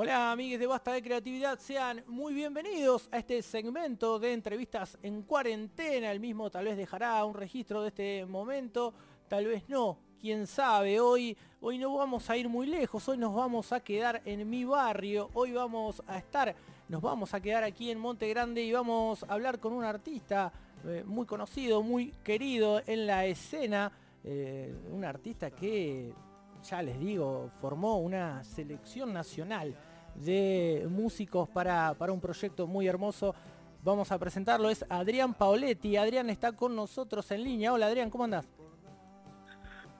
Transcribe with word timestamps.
Hola 0.00 0.30
amigues 0.30 0.60
de 0.60 0.68
Basta 0.68 0.92
de 0.92 1.02
Creatividad, 1.02 1.58
sean 1.58 2.04
muy 2.06 2.32
bienvenidos 2.32 3.08
a 3.10 3.18
este 3.18 3.42
segmento 3.42 4.20
de 4.20 4.32
entrevistas 4.32 4.96
en 5.02 5.22
cuarentena. 5.22 6.12
El 6.12 6.20
mismo 6.20 6.50
tal 6.50 6.66
vez 6.66 6.76
dejará 6.76 7.24
un 7.24 7.34
registro 7.34 7.82
de 7.82 7.88
este 7.88 8.24
momento, 8.24 8.94
tal 9.26 9.46
vez 9.46 9.68
no, 9.68 9.98
quién 10.20 10.46
sabe. 10.46 11.00
Hoy, 11.00 11.36
hoy 11.60 11.78
no 11.78 11.92
vamos 11.96 12.30
a 12.30 12.36
ir 12.36 12.48
muy 12.48 12.68
lejos, 12.68 13.08
hoy 13.08 13.18
nos 13.18 13.34
vamos 13.34 13.72
a 13.72 13.80
quedar 13.80 14.22
en 14.24 14.48
mi 14.48 14.64
barrio, 14.64 15.30
hoy 15.34 15.50
vamos 15.50 16.00
a 16.06 16.16
estar, 16.16 16.54
nos 16.88 17.02
vamos 17.02 17.34
a 17.34 17.40
quedar 17.40 17.64
aquí 17.64 17.90
en 17.90 17.98
Monte 17.98 18.28
Grande 18.28 18.62
y 18.62 18.70
vamos 18.70 19.24
a 19.24 19.32
hablar 19.34 19.58
con 19.58 19.72
un 19.72 19.82
artista 19.82 20.52
eh, 20.84 21.02
muy 21.04 21.26
conocido, 21.26 21.82
muy 21.82 22.12
querido 22.22 22.80
en 22.86 23.04
la 23.04 23.26
escena, 23.26 23.90
eh, 24.22 24.72
un 24.92 25.04
artista 25.04 25.50
que 25.50 26.14
ya 26.62 26.82
les 26.82 27.00
digo, 27.00 27.50
formó 27.60 27.98
una 27.98 28.44
selección 28.44 29.12
nacional 29.12 29.76
de 30.24 30.86
músicos 30.90 31.48
para, 31.48 31.94
para 31.94 32.12
un 32.12 32.20
proyecto 32.20 32.66
muy 32.66 32.86
hermoso. 32.86 33.34
Vamos 33.82 34.10
a 34.12 34.18
presentarlo, 34.18 34.70
es 34.70 34.84
Adrián 34.88 35.34
Paoletti. 35.34 35.96
Adrián 35.96 36.30
está 36.30 36.52
con 36.52 36.74
nosotros 36.74 37.30
en 37.30 37.44
línea. 37.44 37.72
Hola 37.72 37.86
Adrián, 37.86 38.10
¿cómo 38.10 38.24
andás? 38.24 38.46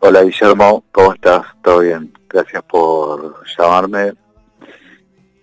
Hola 0.00 0.22
Guillermo, 0.22 0.84
¿cómo 0.92 1.12
estás? 1.12 1.46
¿Todo 1.62 1.80
bien? 1.80 2.12
Gracias 2.28 2.62
por 2.64 3.44
llamarme. 3.56 4.14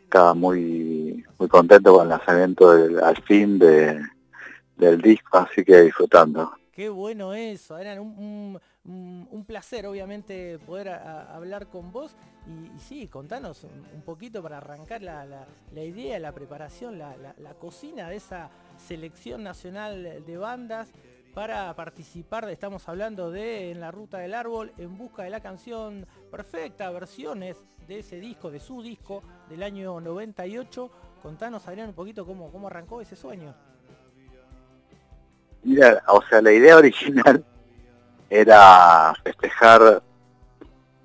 Estaba 0.03 0.33
muy, 0.33 1.25
muy 1.37 1.47
contento 1.49 1.93
con 1.93 2.03
el 2.03 2.09
lanzamiento 2.09 2.71
al 2.71 3.21
fin 3.23 3.59
de, 3.59 4.01
del 4.77 5.01
disco, 5.01 5.37
así 5.37 5.63
que 5.63 5.81
disfrutando. 5.81 6.53
Qué 6.71 6.89
bueno 6.89 7.33
eso, 7.33 7.75
Adrián, 7.75 7.99
un, 7.99 8.17
un, 8.17 8.59
placer 9.45 9.87
obviamente 9.87 10.59
poder 10.59 10.89
hablar 10.89 11.67
con 11.67 11.91
vos 11.91 12.15
y, 12.47 12.79
sí, 12.79 13.07
contanos 13.07 13.63
un, 13.63 14.01
poquito 14.01 14.43
para 14.43 14.57
arrancar 14.57 15.01
la, 15.01 15.25
la, 15.25 15.83
idea, 15.83 16.19
la 16.19 16.31
preparación, 16.31 16.99
la, 16.99 17.15
la, 17.37 17.53
cocina 17.55 18.09
de 18.09 18.17
esa 18.17 18.49
selección 18.77 19.43
nacional 19.43 20.23
de 20.25 20.37
bandas 20.37 20.91
para 21.33 21.75
participar, 21.75 22.49
estamos 22.49 22.87
hablando 22.87 23.29
de 23.29 23.71
En 23.71 23.81
la 23.81 23.91
Ruta 23.91 24.19
del 24.19 24.33
Árbol, 24.33 24.71
en 24.77 24.97
busca 24.97 25.23
de 25.23 25.29
la 25.29 25.41
canción 25.41 26.07
perfecta, 26.31 26.89
versiones 26.91 27.57
de 27.87 27.99
ese 27.99 28.19
disco, 28.19 28.49
de 28.49 28.59
su 28.59 28.81
disco 28.81 29.21
del 29.49 29.63
año 29.63 29.99
98. 29.99 30.89
Contanos, 31.21 31.67
Adrián, 31.67 31.89
un 31.89 31.95
poquito 31.95 32.25
cómo, 32.25 32.51
cómo 32.51 32.67
arrancó 32.67 33.01
ese 33.01 33.15
sueño. 33.15 33.53
Mira, 35.63 36.03
o 36.07 36.21
sea, 36.21 36.41
la 36.41 36.53
idea 36.53 36.77
original 36.77 37.43
era 38.29 39.13
festejar 39.23 40.01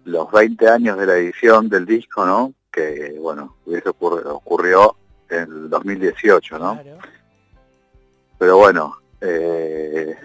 los 0.05 0.31
20 0.31 0.69
años 0.69 0.99
de 0.99 1.07
la 1.07 1.17
edición 1.17 1.69
del 1.69 1.87
disco, 1.87 2.25
¿no? 2.25 2.55
Que, 2.71 3.17
bueno, 3.19 3.57
eso 3.67 3.95
ocurrió 3.99 4.97
en 5.29 5.43
el 5.43 5.71
2018, 5.71 6.59
¿no? 6.59 6.81
Pero 8.39 8.57
bueno, 8.57 8.97
eh, 9.21 10.17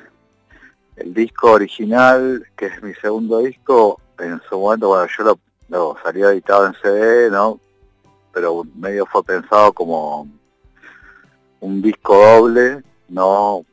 el 0.95 1.13
disco 1.13 1.51
original, 1.51 2.47
que 2.55 2.67
es 2.67 2.81
mi 2.81 2.93
segundo 2.95 3.39
disco, 3.39 3.99
en 4.19 4.41
su 4.49 4.57
momento, 4.57 4.87
bueno, 4.87 5.07
yo 5.17 5.23
lo, 5.23 5.39
lo 5.69 5.97
salió 6.01 6.29
editado 6.29 6.67
en 6.67 6.73
CD, 6.81 7.29
¿no? 7.29 7.59
Pero 8.31 8.63
medio 8.75 9.05
fue 9.05 9.23
pensado 9.23 9.73
como 9.73 10.27
un 11.59 11.81
disco 11.81 12.15
doble, 12.15 12.83
no 13.09 13.65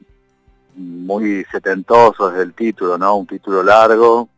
muy 0.75 1.45
setentoso 1.51 2.31
desde 2.31 2.45
el 2.45 2.55
título, 2.55 2.99
¿no? 2.99 3.17
Un 3.17 3.27
título 3.27 3.63
largo, 3.63 4.29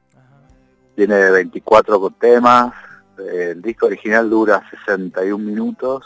tiene 0.95 1.31
24 1.31 2.11
temas, 2.19 2.75
el 3.19 3.63
disco 3.63 3.87
original 3.87 4.29
dura 4.29 4.63
61 4.71 5.45
minutos. 5.45 6.05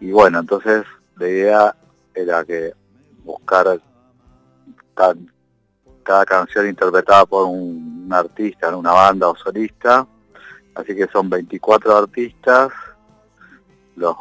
Y 0.00 0.10
bueno, 0.10 0.40
entonces 0.40 0.84
la 1.16 1.28
idea 1.28 1.76
era 2.14 2.44
que 2.44 2.72
buscar 3.24 3.80
cada, 4.94 6.24
canción 6.24 6.68
interpretada 6.68 7.26
por 7.26 7.46
un, 7.46 8.08
artista, 8.10 8.68
en 8.68 8.76
una 8.76 8.92
banda 8.92 9.28
o 9.28 9.36
solista, 9.36 10.06
así 10.74 10.96
que 10.96 11.06
son 11.08 11.28
24 11.28 11.98
artistas, 11.98 12.72
los 13.96 14.16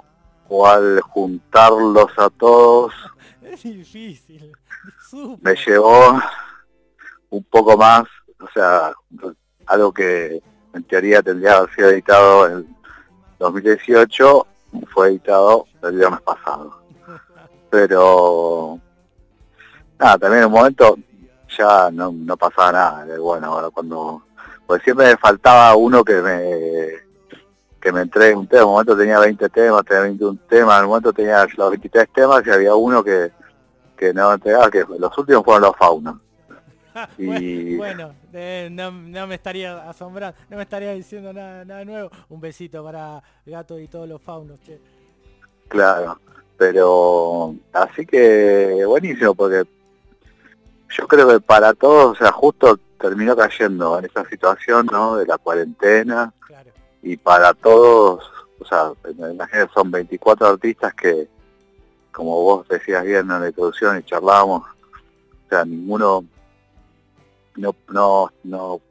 cuales 0.48 1.02
juntarlos 1.02 2.12
a 2.18 2.30
todos 2.30 2.94
es 3.42 3.64
difícil. 3.64 4.52
Me 5.42 5.56
llevó 5.56 6.20
un 7.30 7.44
poco 7.46 7.78
más, 7.78 8.04
o 8.40 8.48
sea, 8.54 8.94
algo 9.66 9.92
que 9.94 10.42
en 10.74 10.84
teoría 10.84 11.22
tendría 11.22 11.52
que 11.52 11.58
haber 11.58 11.76
sido 11.76 11.90
editado 11.90 12.48
en 12.48 12.78
2018, 13.40 14.48
fue 14.94 15.10
editado 15.10 15.66
el 15.84 15.98
viernes 15.98 16.22
pasado. 16.22 16.82
Pero, 17.70 18.80
nada, 20.00 20.18
también 20.18 20.44
en 20.44 20.48
un 20.48 20.54
momento 20.54 20.98
ya 21.58 21.90
no, 21.92 22.12
no 22.12 22.38
pasaba 22.38 22.72
nada. 22.72 23.18
Bueno, 23.20 23.48
ahora 23.48 23.70
cuando, 23.70 24.24
pues 24.66 24.84
siempre 24.84 25.08
me 25.08 25.18
faltaba 25.18 25.76
uno 25.76 26.04
que 26.04 26.22
me 26.22 27.07
que 27.80 27.92
me 27.92 28.02
entregue 28.02 28.36
un 28.36 28.48
tema, 28.48 28.62
en 28.62 28.68
un 28.68 28.74
momento 28.74 28.98
tenía 28.98 29.20
20 29.20 29.50
temas, 29.50 29.86
tenía 29.86 30.04
21 30.04 30.40
temas, 30.50 30.78
en 30.78 30.84
un 30.84 30.90
momento 30.90 31.14
tenía 31.14 31.48
los 31.56 31.70
23 31.70 32.10
temas 32.14 32.44
y 32.46 32.50
había 32.50 32.76
uno 32.76 33.04
que, 33.04 33.32
que 33.96 34.14
no 34.14 34.34
entregaba, 34.34 34.70
que 34.72 34.84
los 34.98 35.18
últimos 35.18 35.44
fueron 35.44 35.64
los 35.64 35.76
faunos. 35.76 36.18
y... 37.18 37.76
Bueno, 37.78 38.14
no, 38.72 39.28
me 39.28 39.36
estaría 39.36 39.90
asombrando, 39.90 40.38
no 40.50 40.58
me 40.58 40.64
estaría 40.64 40.94
diciendo 40.94 41.32
nada, 41.34 41.64
nada 41.66 41.86
nuevo. 41.86 42.10
Un 42.30 42.42
besito 42.42 42.84
para 42.84 43.22
Gato 43.46 43.80
y 43.80 43.88
todos 43.88 44.08
los 44.08 44.22
faunos, 44.22 44.60
che. 44.62 44.80
Claro, 45.68 46.20
pero 46.58 47.54
así 47.74 48.06
que 48.06 48.84
buenísimo, 48.86 49.36
porque 49.36 49.68
yo 50.90 51.08
creo 51.08 51.28
que 51.28 51.40
para 51.40 51.74
todos, 51.74 52.14
o 52.14 52.16
sea, 52.16 52.32
justo 52.32 52.80
terminó 53.00 53.36
cayendo 53.36 54.00
en 54.00 54.06
esa 54.06 54.28
situación, 54.28 54.88
¿no? 54.92 55.18
De 55.18 55.26
la 55.26 55.38
cuarentena. 55.38 56.34
Y 57.08 57.16
para 57.16 57.54
todos, 57.54 58.22
o 58.60 58.66
sea, 58.66 58.92
imagínate, 59.08 59.72
son 59.74 59.90
24 59.90 60.46
artistas 60.46 60.94
que, 60.94 61.30
como 62.12 62.44
vos 62.44 62.68
decías 62.68 63.06
bien 63.06 63.32
en 63.32 63.40
la 63.40 63.48
introducción 63.48 63.98
y 63.98 64.04
charlábamos, 64.04 64.64
o 64.64 65.50
sea, 65.50 65.64
ninguno 65.64 66.26
no, 67.56 67.74
no, 67.88 68.30
no, 68.44 68.82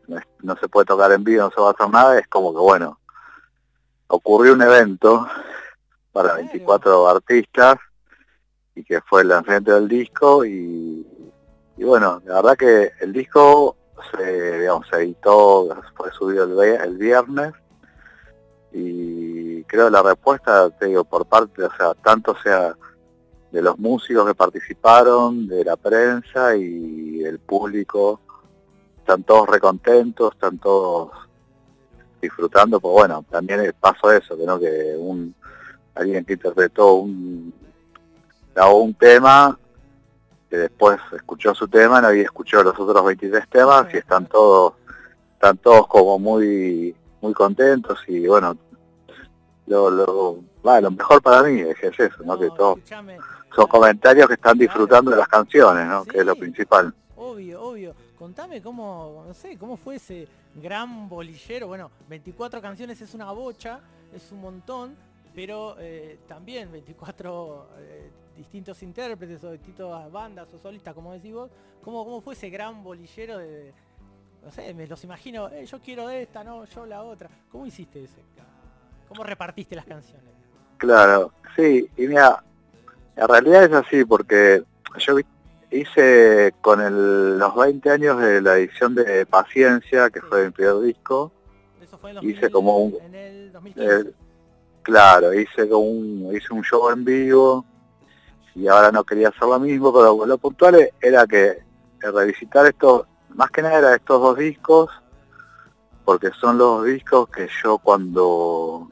no 0.42 0.56
se 0.56 0.66
puede 0.66 0.86
tocar 0.86 1.12
en 1.12 1.24
vivo, 1.24 1.42
no 1.42 1.50
se 1.50 1.60
va 1.60 1.68
a 1.68 1.72
hacer 1.72 1.90
nada, 1.90 2.18
es 2.18 2.26
como 2.28 2.54
que 2.54 2.58
bueno, 2.58 2.98
ocurrió 4.06 4.54
un 4.54 4.62
evento 4.62 5.28
para 6.10 6.36
24 6.36 7.08
artistas 7.08 7.76
y 8.74 8.82
que 8.82 9.02
fue 9.02 9.20
el 9.20 9.28
lanzamiento 9.28 9.74
del 9.74 9.88
disco 9.88 10.42
y, 10.42 11.06
y 11.76 11.84
bueno, 11.84 12.22
la 12.24 12.36
verdad 12.36 12.56
que 12.56 12.92
el 12.98 13.12
disco 13.12 13.76
se, 14.10 14.60
digamos, 14.60 14.86
se 14.88 15.02
editó, 15.02 15.68
fue 15.94 16.10
subido 16.12 16.44
el, 16.44 16.80
el 16.80 16.96
viernes 16.96 17.52
y 18.72 19.62
creo 19.64 19.90
la 19.90 20.02
respuesta, 20.02 20.70
te 20.70 20.86
digo, 20.86 21.04
por 21.04 21.26
parte, 21.26 21.62
o 21.64 21.70
sea, 21.76 21.94
tanto 21.94 22.36
sea 22.42 22.76
de 23.50 23.62
los 23.62 23.78
músicos 23.78 24.26
que 24.26 24.34
participaron, 24.34 25.46
de 25.46 25.64
la 25.64 25.76
prensa 25.76 26.56
y 26.56 27.22
el 27.24 27.38
público. 27.38 28.20
Están 28.98 29.22
todos 29.22 29.48
recontentos, 29.48 30.34
están 30.34 30.58
todos 30.58 31.10
disfrutando, 32.20 32.80
pues 32.80 32.92
bueno, 32.92 33.24
también 33.30 33.74
pasó 33.80 34.10
eso, 34.10 34.36
que 34.36 34.44
no 34.44 34.58
que 34.58 34.96
un 34.98 35.34
alguien 35.94 36.24
que 36.24 36.34
interpretó 36.34 36.94
un 36.94 37.52
grabó 38.54 38.82
un 38.82 38.94
tema 38.94 39.58
que 40.50 40.56
después 40.56 40.98
escuchó 41.14 41.54
su 41.54 41.68
tema, 41.68 42.00
no 42.00 42.08
había 42.08 42.22
escuchado 42.22 42.64
los 42.64 42.78
otros 42.78 43.04
23 43.04 43.48
temas 43.48 43.86
y 43.92 43.98
están 43.98 44.26
todos 44.26 44.74
están 45.34 45.56
todos 45.58 45.86
como 45.86 46.18
muy 46.18 46.94
muy 47.26 47.34
contentos 47.34 47.98
y 48.06 48.26
bueno, 48.26 48.56
lo, 49.66 49.90
lo, 49.90 50.38
lo 50.62 50.90
mejor 50.90 51.20
para 51.20 51.42
mí 51.42 51.60
es, 51.60 51.76
eso, 51.82 52.22
¿no? 52.24 52.38
que 52.38 52.48
todos 52.50 52.78
son 53.54 53.66
comentarios 53.66 54.28
que 54.28 54.34
están 54.34 54.56
disfrutando 54.56 55.10
de 55.10 55.16
las 55.16 55.28
canciones, 55.28 55.86
¿no? 55.86 56.04
que 56.04 56.18
es 56.18 56.26
lo 56.26 56.36
principal. 56.36 56.94
Obvio, 57.16 57.62
obvio. 57.62 57.94
Contame 58.16 58.62
cómo, 58.62 59.24
no 59.26 59.34
sé, 59.34 59.58
cómo 59.58 59.76
fue 59.76 59.96
ese 59.96 60.28
gran 60.54 61.08
bolillero. 61.08 61.66
Bueno, 61.66 61.90
24 62.08 62.62
canciones 62.62 63.00
es 63.00 63.12
una 63.14 63.32
bocha, 63.32 63.80
es 64.14 64.30
un 64.30 64.40
montón, 64.40 64.96
pero 65.34 65.76
eh, 65.78 66.20
también 66.28 66.70
24 66.70 67.68
eh, 67.78 68.10
distintos 68.36 68.82
intérpretes 68.82 69.42
o 69.44 69.50
distintas 69.50 70.10
bandas 70.12 70.48
o 70.54 70.58
solistas, 70.58 70.94
como 70.94 71.12
decís 71.12 71.34
vos. 71.34 71.50
¿Cómo, 71.82 72.04
cómo 72.04 72.20
fue 72.20 72.34
ese 72.34 72.50
gran 72.50 72.82
bolillero 72.82 73.38
de, 73.38 73.72
no 74.46 74.52
sé, 74.52 74.72
me 74.74 74.86
los 74.86 75.02
imagino, 75.02 75.48
eh, 75.48 75.66
yo 75.66 75.80
quiero 75.80 76.08
esta, 76.08 76.44
no, 76.44 76.64
yo 76.66 76.86
la 76.86 77.02
otra. 77.02 77.28
¿Cómo 77.50 77.66
hiciste 77.66 78.04
eso? 78.04 78.14
¿Cómo 79.08 79.24
repartiste 79.24 79.74
las 79.74 79.84
canciones? 79.84 80.30
Claro, 80.76 81.32
sí, 81.56 81.90
y 81.96 82.06
mira, 82.06 82.44
en 83.16 83.26
realidad 83.26 83.64
es 83.64 83.72
así 83.72 84.04
porque 84.04 84.62
yo 84.98 85.16
hice 85.72 86.54
con 86.60 86.80
el, 86.80 87.40
los 87.40 87.56
20 87.56 87.90
años 87.90 88.20
de 88.20 88.40
la 88.40 88.56
edición 88.56 88.94
de 88.94 89.26
Paciencia, 89.26 90.10
que 90.10 90.20
fue 90.20 90.44
mi 90.44 90.50
primer 90.52 90.78
disco, 90.78 91.32
Eso 91.82 91.98
fue 91.98 92.12
en 92.12 92.22
hice 92.22 92.48
como 92.48 92.78
un... 92.78 92.94
En 93.02 93.14
el 93.16 93.52
2015. 93.52 94.12
claro, 94.82 95.34
hice 95.34 95.64
un, 95.74 96.30
hice 96.32 96.54
un 96.54 96.62
show 96.62 96.88
en 96.90 97.04
vivo 97.04 97.64
y 98.54 98.68
ahora 98.68 98.92
no 98.92 99.02
quería 99.02 99.30
hacer 99.30 99.48
lo 99.48 99.58
mismo, 99.58 99.92
pero 99.92 100.24
lo 100.24 100.38
puntual 100.38 100.88
era 101.00 101.26
que 101.26 101.64
revisitar 102.00 102.64
esto, 102.66 103.08
más 103.36 103.50
que 103.50 103.62
nada 103.62 103.78
era 103.78 103.94
estos 103.94 104.20
dos 104.20 104.36
discos, 104.36 104.90
porque 106.04 106.30
son 106.40 106.58
los 106.58 106.84
discos 106.84 107.28
que 107.28 107.48
yo 107.62 107.78
cuando 107.78 108.88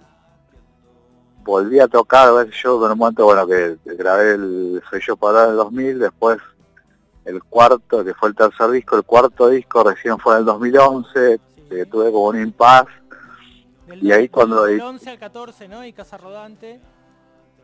volví 1.43 1.81
a 1.81 1.89
tocar, 1.89 2.29
a 2.29 2.33
ver, 2.33 2.51
yo 2.51 2.85
en 2.85 2.93
un 2.93 2.99
momento, 2.99 3.25
bueno, 3.25 3.47
que, 3.47 3.77
grabé 3.85 4.33
el 4.33 4.83
Soy 4.91 5.01
Yo 5.01 5.17
para 5.17 5.47
el 5.47 5.57
2000, 5.57 5.99
después 5.99 6.39
el 7.25 7.43
cuarto, 7.43 8.05
que 8.05 8.15
fue 8.15 8.29
el 8.31 8.35
tercer 8.35 8.71
disco, 8.71 8.97
el 8.97 9.05
cuarto 9.05 9.49
disco 9.49 9.83
recién 9.83 10.19
fue 10.19 10.35
en 10.35 10.41
el 10.41 10.45
2011, 10.45 11.41
que 11.71 11.87
tuve 11.87 12.13
como 12.13 12.29
un 12.29 12.41
impasse. 12.41 12.91
y 14.01 14.13
ahí 14.13 14.29
cuando... 14.29 14.65
Del 14.65 14.81
11 14.81 15.11
al 15.11 15.19
14, 15.19 15.69
¿no? 15.69 15.85
Y 15.85 15.93
Casa 15.93 16.19
Rodante, 16.19 16.81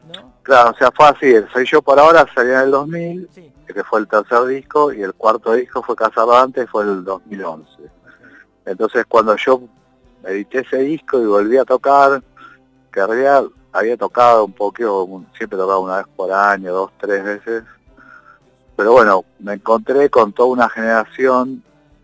¿no? 0.09 0.33
Claro, 0.43 0.71
o 0.71 0.75
sea, 0.75 0.91
fue 0.91 1.07
así, 1.07 1.27
el 1.27 1.51
Soy 1.53 1.67
Yo 1.67 1.83
por 1.83 1.99
ahora 1.99 2.27
salió 2.35 2.55
en 2.55 2.61
el 2.61 2.71
2000, 2.71 3.29
que 3.67 3.85
fue 3.85 4.01
el 4.01 4.09
tercer 4.09 4.45
disco, 4.47 4.93
y 4.93 5.03
el 5.03 5.15
cuarto 5.15 5.53
disco 5.53 5.83
fue 5.83 5.97
Casa 5.97 6.23
Rodante, 6.23 6.67
fue 6.67 6.85
el 6.85 7.05
2011. 7.05 7.69
Entonces 8.67 9.05
cuando 9.09 9.37
yo 9.37 9.63
edité 10.25 10.61
ese 10.61 10.79
disco 10.79 11.21
y 11.21 11.27
volví 11.27 11.57
a 11.57 11.65
tocar, 11.65 12.23
que 12.93 13.01
había 13.01 13.97
tocado 13.97 14.45
un 14.45 14.53
poco, 14.53 15.25
siempre 15.37 15.59
tocaba 15.59 15.79
una 15.79 15.97
vez 15.99 16.07
por 16.17 16.33
año, 16.33 16.73
dos, 16.73 16.91
tres 16.99 17.23
veces, 17.23 17.65
pero 18.77 18.93
bueno, 18.93 19.25
me 19.39 19.55
encontré 19.55 20.09
con 20.09 20.33
toda 20.33 20.49
una 20.49 20.69
generación 20.69 21.63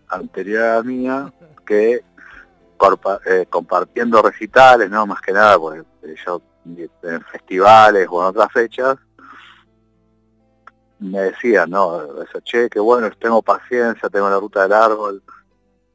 anterior 0.09 0.77
a 0.77 0.83
mía 0.83 1.33
que 1.65 2.03
eh, 3.25 3.45
compartiendo 3.49 4.21
recitales, 4.21 4.89
no 4.89 5.07
más 5.07 5.19
que 5.21 5.33
nada, 5.33 5.57
porque 5.57 5.83
yo 6.25 6.41
en 7.03 7.21
festivales 7.21 8.07
o 8.09 8.21
en 8.21 8.27
otras 8.27 8.51
fechas, 8.51 8.97
me 10.99 11.21
decían, 11.21 11.69
no, 11.69 12.21
eso, 12.23 12.39
che, 12.43 12.69
qué 12.69 12.79
bueno, 12.79 13.09
tengo 13.19 13.41
paciencia, 13.41 14.09
tengo 14.09 14.29
la 14.29 14.39
ruta 14.39 14.63
del 14.63 14.73
árbol, 14.73 15.21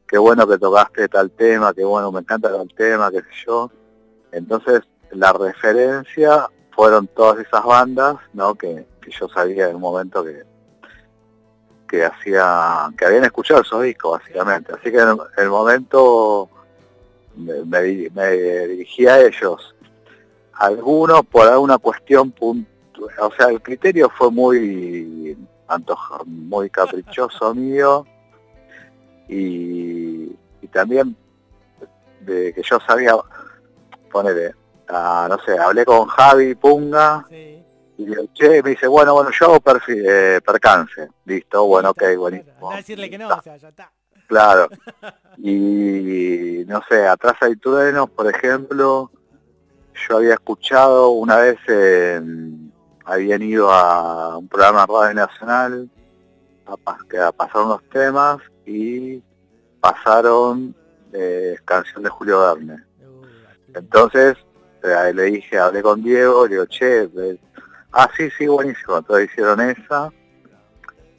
qué 0.07 0.19
bueno 0.19 0.47
que 0.47 0.59
tocaste 0.59 1.09
tal 1.09 1.31
tema, 1.31 1.75
qué 1.75 1.85
bueno, 1.85 2.13
me 2.13 2.21
encanta 2.21 2.51
tal 2.51 2.69
tema, 2.75 3.11
qué 3.11 3.21
sé 3.21 3.31
yo. 3.47 3.71
Entonces, 4.31 4.83
la 5.11 5.33
referencia 5.33 6.49
fueron 6.71 7.07
todas 7.09 7.45
esas 7.45 7.65
bandas, 7.65 8.17
¿no? 8.33 8.55
Que, 8.55 8.87
yo 9.19 9.29
sabía 9.29 9.69
en 9.69 9.75
un 9.75 9.83
momento 9.83 10.25
que 10.25 10.45
que 11.89 12.05
hacía 12.05 12.89
que 12.97 13.05
habían 13.05 13.25
escuchado 13.25 13.61
esos 13.61 13.83
discos 13.83 14.19
básicamente 14.19 14.73
así 14.73 14.91
que 14.91 14.99
en 14.99 15.19
el 15.37 15.51
momento 15.51 16.49
me, 17.37 17.83
dirigí 17.83 19.07
a 19.07 19.21
ellos 19.21 19.75
algunos 20.55 21.23
por 21.27 21.47
alguna 21.49 21.79
cuestión 21.79 22.35
o 22.41 23.33
sea 23.37 23.49
el 23.49 23.61
criterio 23.61 24.11
fue 24.11 24.31
muy 24.31 25.37
antojo, 25.69 26.25
muy 26.27 26.71
caprichoso 26.71 27.55
mío 27.55 28.07
y, 29.29 30.31
también 30.73 31.15
de 32.21 32.55
que 32.55 32.63
yo 32.63 32.79
sabía 32.87 33.15
ponerle 34.11 34.55
no 34.89 35.39
sé, 35.45 35.59
hablé 35.59 35.85
con 35.85 36.07
Javi 36.07 36.55
Punga 36.55 37.27
y 37.31 38.07
che, 38.35 38.63
me 38.63 38.71
dice, 38.71 38.87
bueno, 38.87 39.15
bueno, 39.15 39.31
yo 39.31 39.47
hago 39.47 39.79
eh, 39.89 40.41
percance, 40.45 41.09
listo, 41.25 41.67
bueno, 41.67 41.91
ok, 41.91 42.03
buenísimo. 42.17 42.75
decirle 42.75 43.11
que 43.11 43.19
no, 43.19 43.29
o 43.29 43.43
sea, 43.43 43.57
ya 43.57 43.69
está. 43.69 43.93
Claro. 44.27 44.69
y 45.39 46.65
no 46.67 46.83
sé, 46.89 47.07
atrás 47.07 47.35
hay 47.41 47.57
truenos, 47.57 48.11
por 48.11 48.29
ejemplo, 48.29 49.11
yo 49.95 50.17
había 50.17 50.35
escuchado 50.35 51.11
una 51.11 51.37
vez, 51.37 51.59
habían 53.05 53.43
ido 53.43 53.71
a 53.71 54.39
un 54.39 54.49
programa 54.49 54.87
Radio 54.87 55.15
Nacional 55.15 55.91
a, 56.67 56.73
a 57.27 57.33
pasar 57.33 57.63
unos 57.63 57.83
temas 57.91 58.39
y 58.67 59.23
pasaron 59.81 60.75
eh, 61.13 61.57
canción 61.65 62.03
de 62.03 62.11
Julio 62.11 62.41
Verne. 62.41 62.83
Entonces 63.75 64.37
le 64.83 65.23
dije, 65.25 65.59
hablé 65.59 65.83
con 65.83 66.03
Diego, 66.03 66.47
le 66.47 66.55
digo, 66.55 66.67
che, 66.67 67.09
ah, 67.93 68.09
sí, 68.17 68.29
sí, 68.37 68.47
buenísimo, 68.47 68.99
entonces 68.99 69.31
hicieron 69.31 69.61
esa. 69.61 70.11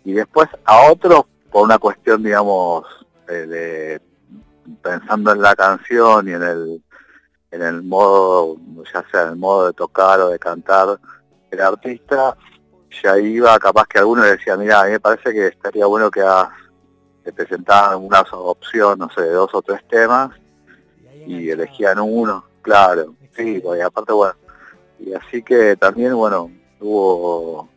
Y 0.04 0.14
después 0.14 0.50
a 0.66 0.92
otros, 0.92 1.24
por 1.52 1.64
una 1.64 1.78
cuestión, 1.78 2.24
digamos, 2.24 2.86
de, 3.28 4.02
pensando 4.82 5.32
en 5.32 5.42
la 5.42 5.56
canción 5.56 6.28
y 6.28 6.34
en 6.34 6.44
el, 6.44 6.84
en 7.54 7.62
el 7.62 7.84
modo, 7.84 8.58
ya 8.92 9.06
sea 9.12 9.24
en 9.24 9.30
el 9.30 9.36
modo 9.36 9.68
de 9.68 9.74
tocar 9.74 10.20
o 10.22 10.30
de 10.30 10.40
cantar 10.40 11.00
el 11.52 11.62
artista, 11.62 12.36
ya 13.04 13.18
iba, 13.20 13.60
capaz 13.60 13.86
que 13.86 14.00
alguno 14.00 14.24
le 14.24 14.32
decía, 14.32 14.58
mira, 14.58 14.82
a 14.82 14.86
mí 14.86 14.92
me 14.92 15.00
parece 15.00 15.32
que 15.32 15.48
estaría 15.48 15.86
bueno 15.86 16.10
que 16.10 16.22
hagas, 16.22 16.50
te 17.24 17.32
presentaban 17.32 18.04
una 18.04 18.22
opción, 18.32 18.98
no 18.98 19.10
sé, 19.12 19.22
de 19.22 19.30
dos 19.30 19.54
o 19.54 19.62
tres 19.62 19.88
temas, 19.88 20.32
y 21.28 21.52
elegían 21.52 22.00
uno, 22.00 22.44
claro. 22.64 23.14
Sí, 23.36 23.62
y 23.64 23.82
aparte, 23.82 24.14
bueno, 24.14 24.36
y 25.00 25.14
así 25.14 25.44
que 25.44 25.76
también, 25.76 26.16
bueno, 26.16 26.52
hubo 26.80 27.70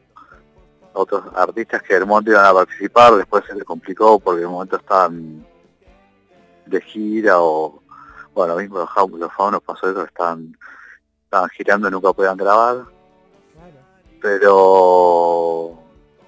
otros 0.94 1.22
artistas 1.34 1.82
que 1.82 1.96
el 1.96 2.06
momento 2.06 2.31
iban 2.31 2.46
a 2.46 2.55
participar, 2.55 3.14
después 3.14 3.44
se 3.46 3.55
les 3.55 3.64
complicó 3.64 4.19
porque 4.19 4.40
en 4.40 4.46
el 4.46 4.52
momento 4.52 4.76
estaban 4.76 5.46
de 6.64 6.81
gira 6.81 7.40
o, 7.40 7.82
bueno, 8.36 8.54
mismo 8.56 8.78
los, 8.78 8.90
los 9.18 9.32
faunos 9.32 9.62
pasó 9.62 9.90
eso, 9.90 10.04
estaban, 10.04 10.54
estaban 11.24 11.48
girando 11.48 11.88
y 11.88 11.90
nunca 11.90 12.12
podían 12.12 12.36
grabar. 12.36 12.84
Pero 14.20 15.78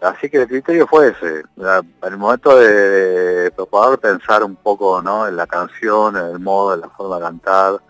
así 0.01 0.31
que 0.31 0.39
el 0.39 0.49
criterio 0.49 0.87
fue 0.87 1.09
ese, 1.09 1.41
en 1.57 1.95
el 2.03 2.17
momento 2.17 2.57
de, 2.57 3.51
poder 3.51 3.99
pensar 3.99 4.43
un 4.43 4.57
poco 4.57 5.03
¿no? 5.03 5.29
en 5.29 5.37
la 5.37 5.47
canción, 5.47 6.17
en 6.17 6.25
el 6.25 6.39
modo, 6.39 6.75
en 6.75 6.81
la 6.81 6.89
forma 6.89 7.17
de 7.17 7.23
cantar, 7.23 7.81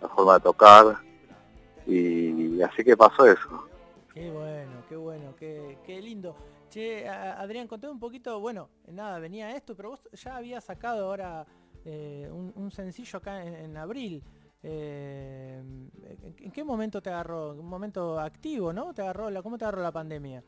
la 0.00 0.08
forma 0.10 0.34
de 0.34 0.40
tocar 0.40 0.98
y 1.86 2.62
así 2.62 2.84
que 2.84 2.96
pasó 2.96 3.26
eso. 3.26 3.68
Qué 4.14 4.30
bueno, 4.30 4.72
qué 4.88 4.96
bueno, 4.96 5.34
qué, 5.36 5.78
qué 5.84 6.00
lindo. 6.00 6.36
Che, 6.70 7.08
Adrián, 7.08 7.66
contame 7.66 7.92
un 7.92 8.00
poquito, 8.00 8.38
bueno, 8.40 8.68
nada, 8.88 9.18
venía 9.18 9.56
esto, 9.56 9.74
pero 9.74 9.90
vos 9.90 10.08
ya 10.12 10.36
habías 10.36 10.64
sacado 10.64 11.06
ahora 11.06 11.46
eh, 11.86 12.28
un, 12.30 12.70
sencillo 12.72 13.18
acá 13.18 13.44
en, 13.44 13.76
abril. 13.76 14.22
Eh, 14.62 15.62
¿En 16.38 16.50
qué 16.50 16.64
momento 16.64 17.00
te 17.00 17.10
agarró? 17.10 17.52
Un 17.52 17.68
momento 17.68 18.18
activo, 18.18 18.72
¿no? 18.72 18.92
¿Te 18.92 19.02
agarró 19.02 19.30
la, 19.30 19.40
¿Cómo 19.40 19.56
te 19.56 19.64
agarró 19.64 19.82
la 19.82 19.92
pandemia? 19.92 20.42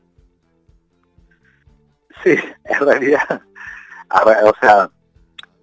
Sí, 2.23 2.35
en 2.65 2.79
realidad, 2.79 3.41
o 4.11 4.53
sea, 4.59 4.91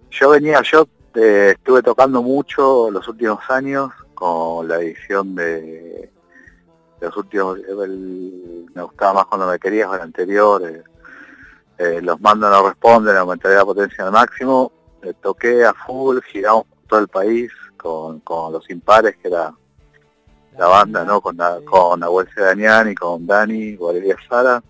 yo 0.09 0.29
venía, 0.31 0.61
yo 0.63 0.87
eh, 1.13 1.53
estuve 1.55 1.83
tocando 1.83 2.23
mucho 2.23 2.89
los 2.89 3.07
últimos 3.07 3.39
años 3.49 3.91
con 4.13 4.67
la 4.67 4.77
edición 4.77 5.35
de, 5.35 6.11
los 7.01 7.15
últimos, 7.15 7.59
me 7.59 8.81
gustaba 8.81 9.13
más 9.13 9.25
cuando 9.27 9.47
me 9.47 9.59
querías 9.59 9.93
el 9.93 10.01
anterior, 10.01 10.63
eh, 10.67 10.83
eh, 11.77 12.01
los 12.01 12.19
mandos 12.19 12.49
no 12.49 12.67
responden, 12.67 13.15
aumentaré 13.15 13.55
la 13.55 13.65
potencia 13.65 14.05
al 14.05 14.11
máximo, 14.11 14.71
toqué 15.21 15.65
a 15.65 15.73
full, 15.73 16.19
giramos 16.31 16.65
todo 16.87 16.99
el 16.99 17.07
país 17.07 17.51
con, 17.75 18.21
los 18.51 18.69
impares 18.69 19.15
que 19.17 19.27
era 19.27 19.53
la 20.57 20.67
banda, 20.67 21.03
¿no? 21.03 21.21
Con, 21.21 21.37
la, 21.37 21.59
con 21.65 21.99
Nahuel 21.99 22.27
Sedanian 22.33 22.91
y 22.91 22.95
con 22.95 23.25
Dani, 23.27 23.75
Valeria 23.75 24.15
Sara, 24.27 24.61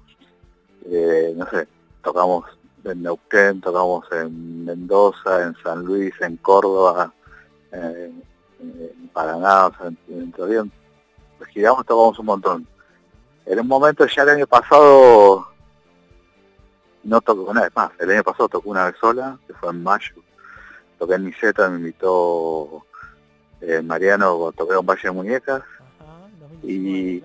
no 1.35 1.49
sé, 1.49 1.67
tocamos 2.03 2.45
en 2.83 3.03
Neuquén, 3.03 3.61
tocamos 3.61 4.05
en 4.11 4.65
Mendoza, 4.65 5.43
en 5.43 5.55
San 5.63 5.83
Luis, 5.83 6.13
en 6.21 6.37
Córdoba, 6.37 7.13
en 7.71 8.23
Paraná, 9.13 9.67
o 9.67 9.73
sea, 9.75 9.87
en, 10.09 10.31
teoría 10.31 10.63
giramos, 11.53 11.85
tocamos 11.85 12.19
un 12.19 12.25
montón. 12.25 12.67
En 13.45 13.59
un 13.59 13.67
momento 13.67 14.05
ya 14.05 14.23
el 14.23 14.29
año 14.29 14.47
pasado 14.47 15.47
no 17.07 17.21
tocó 17.21 17.49
una 17.49 17.61
vez 17.61 17.71
más, 17.73 17.91
el 17.99 18.11
año 18.11 18.23
pasado 18.23 18.49
tocó 18.49 18.69
una 18.69 18.85
vez 18.85 18.95
sola, 18.99 19.39
que 19.47 19.53
fue 19.53 19.69
en 19.69 19.81
mayo. 19.81 20.13
Toqué 20.99 21.15
en 21.15 21.23
Miseta, 21.25 21.69
me 21.69 21.77
invitó 21.77 22.85
eh, 23.61 23.81
Mariano, 23.81 24.51
toqué 24.51 24.75
un 24.75 24.85
Valle 24.85 25.03
de 25.03 25.11
Muñecas. 25.11 25.63
y 26.63 27.23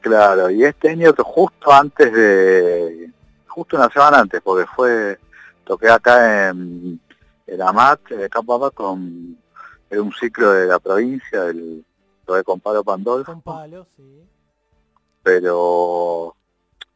claro. 0.00 0.50
y 0.50 0.64
este 0.64 0.90
año 0.90 1.14
justo 1.16 1.72
antes 1.72 2.12
de 2.12 3.10
justo 3.46 3.76
una 3.76 3.88
semana 3.90 4.18
antes, 4.18 4.40
porque 4.42 4.66
fue, 4.66 5.20
toqué 5.64 5.88
acá 5.88 6.48
en 6.48 7.00
el 7.46 7.62
AMAT, 7.62 8.00
Campo 8.28 8.70
con 8.72 9.38
un 9.90 10.12
ciclo 10.18 10.50
de 10.50 10.66
la 10.66 10.80
provincia, 10.80 11.44
del, 11.44 11.84
toqué 12.26 12.42
con 12.42 12.58
Palo 12.58 12.82
Pandolfo. 12.82 13.30
Con 13.30 13.42
Palo, 13.42 13.86
sí. 13.96 14.24
Pero 15.22 16.34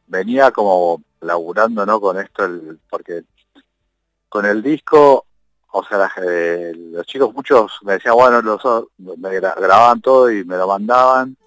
venía 0.09 0.51
como 0.51 1.01
laburando, 1.21 1.85
¿no? 1.85 2.01
Con 2.01 2.19
esto, 2.19 2.43
el, 2.43 2.79
porque 2.89 3.23
con 4.27 4.45
el 4.45 4.61
disco 4.61 5.25
o 5.71 5.83
sea, 5.83 6.11
eh, 6.23 6.73
los 6.75 7.05
chicos 7.05 7.33
muchos 7.33 7.79
me 7.83 7.93
decían, 7.93 8.15
bueno, 8.15 8.41
los 8.41 8.87
me 8.97 9.39
grababan 9.39 10.01
todo 10.01 10.31
y 10.31 10.43
me 10.43 10.57
lo 10.57 10.67
mandaban. 10.67 11.37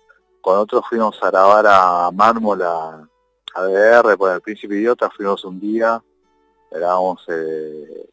Con 0.41 0.59
otros 0.59 0.85
fuimos 0.89 1.21
a 1.23 1.31
grabar 1.31 1.67
a 1.67 2.11
Mármol, 2.13 2.63
a, 2.63 3.09
DR, 3.55 4.17
por 4.17 4.33
el 4.33 4.41
Príncipe 4.41 4.77
Idiota, 4.77 5.11
fuimos 5.11 5.45
un 5.45 5.61
día, 5.61 6.03
grabamos, 6.71 7.23
eh, 7.29 8.09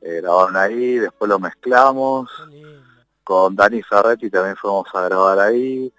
eh, 0.00 0.20
grabaron 0.22 0.56
ahí, 0.56 0.98
después 0.98 1.28
lo 1.28 1.38
mezclamos. 1.38 2.30
Con 3.24 3.56
Dani 3.56 3.82
Ferretti 3.82 4.30
también 4.30 4.56
fuimos 4.56 4.86
a 4.94 5.02
grabar 5.02 5.38
ahí. 5.40 5.92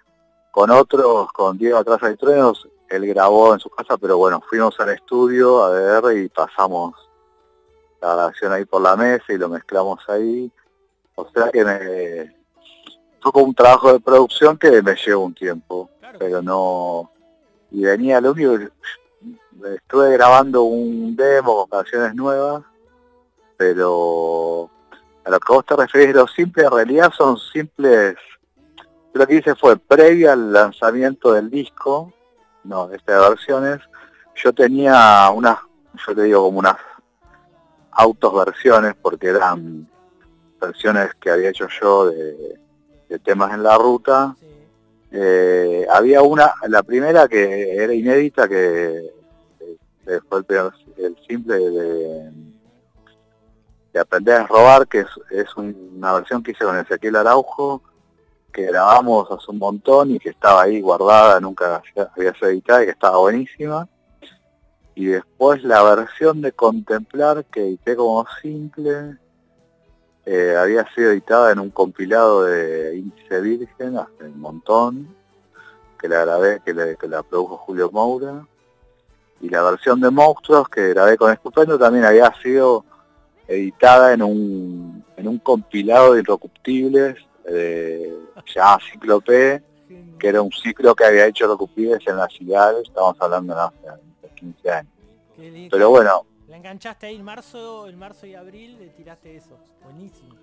Con 0.50 0.70
otros, 0.70 1.30
con 1.32 1.58
Diego 1.58 1.78
Atrás 1.78 2.00
de 2.00 2.16
Truenos, 2.16 2.66
él 2.88 3.06
grabó 3.06 3.54
en 3.54 3.60
su 3.60 3.70
casa, 3.70 3.96
pero 3.96 4.16
bueno, 4.18 4.42
fuimos 4.48 4.78
al 4.80 4.90
estudio 4.90 5.64
a 5.64 5.70
DR 5.70 6.16
y 6.16 6.28
pasamos 6.28 6.94
la 8.00 8.14
grabación 8.14 8.52
ahí 8.52 8.64
por 8.64 8.82
la 8.82 8.96
mesa 8.96 9.24
y 9.28 9.38
lo 9.38 9.48
mezclamos 9.48 10.00
ahí. 10.08 10.50
O 11.14 11.28
sea 11.30 11.50
que 11.50 11.64
me 11.64 12.36
fue 13.20 13.32
como 13.32 13.46
un 13.46 13.54
trabajo 13.54 13.92
de 13.92 14.00
producción 14.00 14.56
que 14.56 14.82
me 14.82 14.94
llevó 14.94 15.24
un 15.24 15.34
tiempo, 15.34 15.90
pero 16.18 16.42
no 16.42 17.10
y 17.70 17.82
venía 17.82 18.20
lo 18.20 18.32
único 18.32 18.56
estuve 19.74 20.12
grabando 20.12 20.62
un 20.62 21.16
demo 21.16 21.66
con 21.66 21.80
canciones 21.80 22.14
nuevas, 22.14 22.62
pero 23.56 24.70
a 25.24 25.30
lo 25.30 25.40
que 25.40 25.52
vos 25.52 25.66
te 25.66 25.74
referís 25.74 26.14
los 26.14 26.32
simples 26.32 26.66
en 26.66 26.72
realidad 26.72 27.12
son 27.16 27.38
simples 27.38 28.16
lo 29.16 29.26
que 29.26 29.36
hice 29.36 29.54
fue 29.54 29.76
previo 29.78 30.30
al 30.30 30.52
lanzamiento 30.52 31.32
del 31.32 31.50
disco, 31.50 32.12
no, 32.66 32.88
de 32.88 32.96
estas 32.96 33.28
versiones, 33.28 33.80
yo 34.34 34.52
tenía 34.52 35.30
unas, 35.34 35.58
yo 36.06 36.14
te 36.14 36.22
digo 36.22 36.42
como 36.42 36.58
unas 36.58 36.76
autos 37.92 38.44
versiones 38.44 38.94
porque 39.00 39.28
eran 39.28 39.88
versiones 40.60 41.14
que 41.20 41.30
había 41.30 41.50
hecho 41.50 41.68
yo 41.80 42.10
de, 42.10 42.58
temas 43.22 43.54
en 43.54 43.62
la 43.62 43.78
ruta. 43.78 44.36
Eh, 45.10 45.86
había 45.90 46.22
una, 46.22 46.52
la 46.68 46.82
primera 46.82 47.28
que 47.28 47.76
era 47.76 47.94
inédita, 47.94 48.48
que, 48.48 49.10
fue 50.28 50.44
el, 50.98 51.16
simple 51.26 51.56
de, 51.56 52.30
de, 53.92 54.00
Aprender 54.00 54.42
a 54.42 54.46
robar, 54.46 54.86
que 54.86 55.06
es, 55.30 55.56
una 55.56 56.12
versión 56.12 56.42
que 56.42 56.50
hice 56.50 56.64
con 56.64 56.76
Ezequiel 56.76 57.16
Araujo, 57.16 57.82
que 58.52 58.66
grabamos 58.66 59.30
hace 59.30 59.50
un 59.50 59.58
montón 59.58 60.12
y 60.12 60.18
que 60.18 60.30
estaba 60.30 60.62
ahí 60.62 60.80
guardada, 60.80 61.40
nunca 61.40 61.82
había 62.16 62.32
sido 62.34 62.48
editada 62.48 62.82
y 62.82 62.86
que 62.86 62.92
estaba 62.92 63.18
buenísima. 63.18 63.88
Y 64.94 65.06
después 65.06 65.62
la 65.62 65.82
versión 65.82 66.40
de 66.40 66.52
Contemplar 66.52 67.44
que 67.44 67.60
edité 67.60 67.96
como 67.96 68.26
simple 68.40 69.18
eh, 70.24 70.56
había 70.58 70.86
sido 70.94 71.10
editada 71.10 71.52
en 71.52 71.60
un 71.60 71.70
compilado 71.70 72.44
de 72.44 72.96
Índice 72.96 73.40
Virgen 73.40 73.98
hace 73.98 74.24
un 74.24 74.40
montón 74.40 75.14
que 76.00 76.08
la 76.08 76.24
grabé, 76.24 76.60
que, 76.64 76.74
la 77.08 77.22
produjo 77.22 77.58
Julio 77.58 77.90
Moura. 77.92 78.46
Y 79.40 79.50
la 79.50 79.62
versión 79.62 80.00
de 80.00 80.10
Monstruos 80.10 80.68
que 80.68 80.88
grabé 80.88 81.18
con 81.18 81.30
Estupendo 81.30 81.78
también 81.78 82.06
había 82.06 82.32
sido 82.42 82.84
editada 83.46 84.14
en 84.14 84.22
un, 84.22 85.04
en 85.16 85.28
un 85.28 85.38
compilado 85.38 86.14
de 86.14 86.20
Irrecuptibles 86.20 87.16
eh, 87.48 88.14
Ciclo 88.92 89.20
P 89.20 89.62
que 90.18 90.28
era 90.28 90.42
un 90.42 90.50
ciclo 90.50 90.94
que 90.94 91.04
había 91.04 91.26
hecho 91.26 91.44
Irrecuptibles 91.44 92.00
en 92.06 92.16
las 92.16 92.32
ciudades, 92.32 92.88
estamos 92.88 93.16
hablando 93.20 93.54
de 93.54 93.60
hace 93.60 94.34
15 94.34 94.70
años. 94.70 94.92
Pero 95.70 95.90
bueno. 95.90 96.26
La 96.48 96.56
enganchaste 96.56 97.06
ahí 97.06 97.16
en 97.16 97.24
marzo, 97.24 97.88
en 97.88 97.98
marzo 97.98 98.26
y 98.26 98.34
abril, 98.34 98.78
le 98.78 98.88
tiraste 98.88 99.36
eso. 99.36 99.58
Buenísimo. 99.82 100.34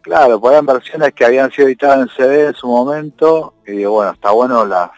Claro, 0.00 0.40
pues 0.40 0.52
eran 0.52 0.66
versiones 0.66 1.12
que 1.12 1.24
habían 1.24 1.50
sido 1.52 1.68
editadas 1.68 2.00
en 2.00 2.08
CD 2.08 2.46
en 2.48 2.54
su 2.54 2.66
momento. 2.66 3.54
Y 3.66 3.84
bueno, 3.84 4.12
está 4.12 4.32
bueno 4.32 4.66
las, 4.66 4.90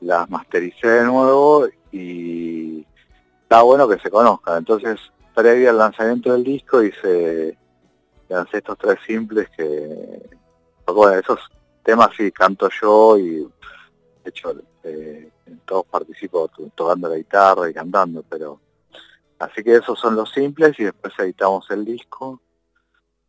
las 0.00 0.30
mastericé 0.30 0.88
de 0.88 1.04
nuevo 1.04 1.66
y 1.90 2.86
está 3.42 3.62
bueno 3.62 3.88
que 3.88 3.98
se 3.98 4.10
conozcan. 4.10 4.58
Entonces, 4.58 5.00
previo 5.34 5.70
al 5.70 5.78
lanzamiento 5.78 6.32
del 6.32 6.44
disco 6.44 6.82
hice 6.82 7.58
lancé 8.28 8.58
estos 8.58 8.78
tres 8.78 8.98
simples 9.06 9.48
que 9.56 10.30
bueno, 10.94 11.18
esos 11.18 11.40
temas 11.82 12.10
sí 12.16 12.30
canto 12.32 12.68
yo 12.80 13.18
y 13.18 13.40
de 13.40 14.30
hecho 14.30 14.54
eh, 14.84 15.30
en 15.46 15.58
todos 15.60 15.86
participo 15.86 16.50
tocando 16.74 17.08
la 17.08 17.16
guitarra 17.16 17.68
y 17.68 17.74
cantando, 17.74 18.24
pero 18.28 18.60
así 19.38 19.62
que 19.62 19.76
esos 19.76 19.98
son 19.98 20.16
los 20.16 20.30
simples 20.30 20.78
y 20.78 20.84
después 20.84 21.12
editamos 21.18 21.70
el 21.70 21.84
disco. 21.84 22.40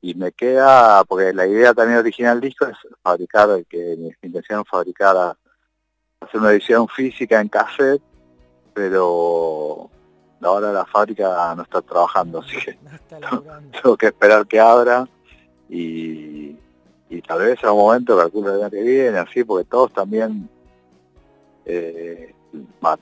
Y 0.02 0.16
me 0.16 0.34
queda, 0.34 1.02
porque 1.06 1.32
la 1.32 1.48
idea 1.48 1.74
también 1.74 2.00
original 2.00 2.42
del 2.42 2.50
disco 2.50 2.66
es 2.66 2.76
fabricar, 3.02 3.64
que 3.66 3.96
mi 3.98 4.14
intención 4.22 4.60
es 4.62 4.68
fabricar, 4.70 5.38
hacer 6.20 6.42
una 6.42 6.52
edición 6.52 6.90
física 6.90 7.40
en 7.40 7.48
cassette, 7.48 8.02
pero 8.74 9.90
ahora 10.42 10.74
la 10.74 10.86
fábrica 10.86 11.56
no 11.56 11.64
está 11.64 11.82
trabajando, 11.82 12.40
así 12.40 12.58
que 12.58 12.78
tengo 13.82 13.96
que 13.96 14.08
esperar 14.08 14.46
que 14.46 14.60
abra 14.60 15.08
y, 15.70 16.58
y 17.14 17.22
tal 17.22 17.40
vez 17.40 17.64
a 17.64 17.72
un 17.72 17.80
momento 17.80 18.18
calculo 18.18 18.56
el 18.56 18.62
año 18.62 18.72
que 18.72 18.82
viene, 18.82 19.20
así, 19.20 19.44
porque 19.44 19.70
todos 19.70 19.94
también 19.94 20.50
eh, 21.64 22.34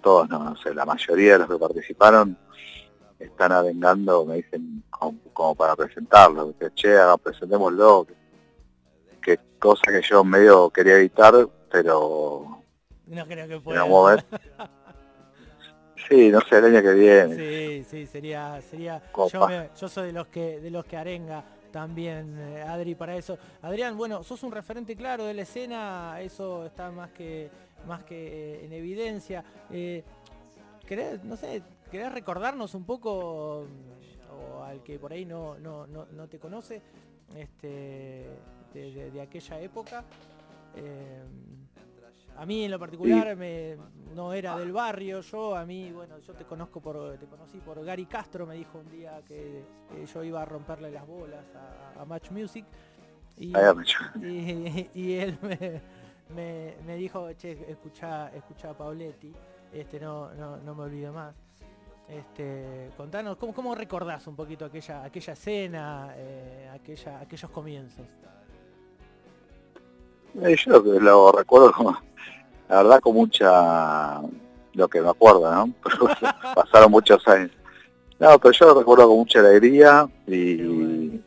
todos, 0.01 0.29
no, 0.29 0.55
sé, 0.57 0.73
la 0.73 0.85
mayoría 0.85 1.33
de 1.33 1.39
los 1.39 1.49
que 1.49 1.57
participaron 1.57 2.37
están 3.17 3.53
avengando, 3.53 4.25
me 4.25 4.35
dicen, 4.35 4.83
como, 4.89 5.55
para 5.55 5.77
presentarlo, 5.77 6.53
que 6.57 6.73
che, 6.73 6.93
presentémoslo, 7.23 8.05
que, 9.21 9.39
cosa 9.57 9.91
que 9.91 10.01
yo 10.01 10.25
medio 10.25 10.69
quería 10.71 10.97
evitar, 10.97 11.47
pero 11.71 12.63
no 13.05 13.25
creo 13.27 13.47
que 13.47 13.59
pueda. 13.59 13.85
sí, 16.09 16.29
no 16.29 16.41
sé, 16.41 16.57
el 16.57 16.65
año 16.65 16.81
que 16.81 16.93
viene. 16.93 17.35
Sí, 17.35 17.85
sí, 17.89 18.05
sería, 18.07 18.59
sería, 18.61 19.01
yo, 19.15 19.87
soy 19.87 20.07
de 20.07 20.13
los 20.13 20.27
que, 20.27 20.59
de 20.59 20.69
los 20.69 20.83
que 20.83 20.97
arenga 20.97 21.45
también, 21.71 22.37
eh, 22.37 22.61
Adri, 22.61 22.95
para 22.95 23.15
eso. 23.15 23.37
Adrián, 23.61 23.97
bueno, 23.97 24.23
sos 24.23 24.43
un 24.43 24.51
referente 24.51 24.95
claro 24.95 25.25
de 25.25 25.33
la 25.33 25.41
escena, 25.43 26.21
eso 26.21 26.65
está 26.65 26.91
más 26.91 27.11
que 27.11 27.49
más 27.87 28.03
que 28.03 28.15
eh, 28.15 28.65
en 28.65 28.73
evidencia. 28.73 29.43
Eh, 29.69 30.03
¿querés, 30.85 31.23
no 31.23 31.35
sé, 31.35 31.63
¿querés 31.89 32.11
recordarnos 32.11 32.75
un 32.75 32.85
poco, 32.85 33.65
o 34.31 34.63
al 34.63 34.83
que 34.83 34.99
por 34.99 35.13
ahí 35.13 35.25
no, 35.25 35.57
no, 35.57 35.87
no, 35.87 36.27
te 36.27 36.39
conoce, 36.39 36.81
este, 37.35 38.29
de, 38.73 39.21
aquella 39.21 39.59
época? 39.59 40.03
A 42.37 42.45
mí 42.45 42.65
en 42.65 42.71
lo 42.71 42.79
particular 42.79 43.35
me, 43.35 43.77
no 44.15 44.33
era 44.33 44.57
del 44.57 44.71
barrio, 44.71 45.21
yo 45.21 45.55
a 45.55 45.65
mí, 45.65 45.91
bueno, 45.91 46.17
yo 46.19 46.33
te 46.33 46.43
conozco 46.45 46.81
por, 46.81 47.17
te 47.17 47.27
conocí 47.27 47.59
por 47.59 47.83
Gary 47.83 48.05
Castro, 48.05 48.45
me 48.45 48.55
dijo 48.55 48.79
un 48.79 48.89
día 48.89 49.21
que, 49.27 49.63
yo 50.11 50.23
iba 50.23 50.41
a 50.41 50.45
romperle 50.45 50.89
las 50.91 51.05
bolas 51.05 51.45
a, 51.97 52.03
Match 52.05 52.31
Music. 52.31 52.65
y, 53.37 53.53
y 54.93 55.13
él 55.13 55.37
me, 55.41 55.81
me, 56.35 56.75
me 56.85 56.95
dijo, 56.95 57.31
che, 57.33 57.65
escucha, 57.69 58.29
escucha 58.33 58.71
a 58.71 58.73
Pauletti, 58.73 59.33
este, 59.71 59.99
no, 59.99 60.33
no, 60.33 60.57
no 60.57 60.75
me 60.75 60.83
olvido 60.83 61.13
más. 61.13 61.35
Este, 62.07 62.89
contanos, 62.97 63.37
¿cómo, 63.37 63.53
¿cómo 63.53 63.73
recordás 63.73 64.27
un 64.27 64.35
poquito 64.35 64.65
aquella, 64.65 65.03
aquella 65.03 65.33
escena, 65.33 66.13
eh, 66.17 66.69
aquella, 66.73 67.21
aquellos 67.21 67.49
comienzos? 67.51 68.05
Eh, 70.41 70.55
yo 70.55 70.79
lo, 70.79 70.99
lo 70.99 71.31
recuerdo 71.31 71.71
como, 71.71 71.97
la 72.69 72.77
verdad 72.77 72.99
con 73.01 73.15
mucha, 73.15 74.21
lo 74.73 74.87
que 74.87 75.01
me 75.01 75.09
acuerdo, 75.09 75.53
¿no? 75.53 75.73
Pasaron 76.55 76.91
muchos 76.91 77.27
años. 77.27 77.51
No, 78.19 78.37
pero 78.39 78.51
yo 78.51 78.65
lo 78.67 78.79
recuerdo 78.79 79.07
con 79.07 79.17
mucha 79.17 79.39
alegría 79.39 80.07
y, 80.27 81.21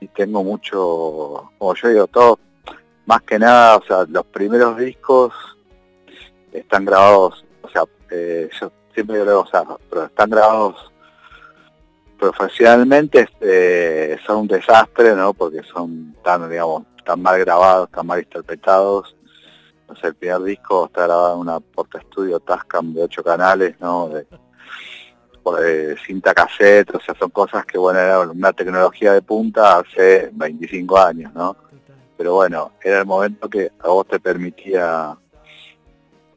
y 0.00 0.08
tengo 0.14 0.42
mucho, 0.42 1.50
como 1.58 1.74
yo 1.74 1.88
digo, 1.88 2.06
todo 2.06 2.38
más 3.04 3.22
que 3.22 3.38
nada, 3.38 3.76
o 3.76 3.84
sea, 3.84 4.04
los 4.08 4.26
primeros 4.26 4.76
discos 4.78 5.32
están 6.52 6.84
grabados, 6.84 7.44
o 7.62 7.68
sea, 7.68 7.84
eh, 8.10 8.48
yo 8.60 8.72
siempre 8.92 9.20
digo, 9.20 9.40
o 9.40 9.46
sea, 9.46 9.64
pero 9.88 10.06
están 10.06 10.30
grabados 10.30 10.92
profesionalmente, 12.18 13.20
este, 13.20 14.18
son 14.26 14.38
un 14.38 14.48
desastre, 14.48 15.14
¿no? 15.14 15.34
Porque 15.34 15.62
son 15.62 16.14
tan, 16.22 16.48
digamos, 16.48 16.84
tan 17.04 17.20
mal 17.22 17.38
grabados, 17.38 17.90
tan 17.90 18.06
mal 18.06 18.20
interpretados. 18.20 19.16
O 19.88 19.94
sea, 19.94 20.08
el 20.08 20.16
primer 20.16 20.42
disco 20.42 20.86
está 20.86 21.02
grabado 21.04 21.34
en 21.34 21.40
una 21.40 21.60
porta 21.60 21.98
estudio 21.98 22.40
Tascam 22.40 22.92
de 22.92 23.04
ocho 23.04 23.22
canales, 23.22 23.78
¿no? 23.80 24.08
De, 24.08 24.26
de 25.60 25.96
cinta 26.04 26.34
cassette, 26.34 26.92
o 26.92 27.00
sea, 27.00 27.14
son 27.16 27.30
cosas 27.30 27.64
que, 27.64 27.78
bueno, 27.78 28.00
era 28.00 28.18
una 28.18 28.52
tecnología 28.52 29.12
de 29.12 29.22
punta 29.22 29.78
hace 29.78 30.28
25 30.32 30.98
años, 30.98 31.32
¿no? 31.34 31.56
pero 32.16 32.34
bueno, 32.34 32.72
era 32.82 33.00
el 33.00 33.06
momento 33.06 33.48
que 33.48 33.70
a 33.80 33.88
vos 33.88 34.06
te 34.06 34.18
permitía, 34.18 35.16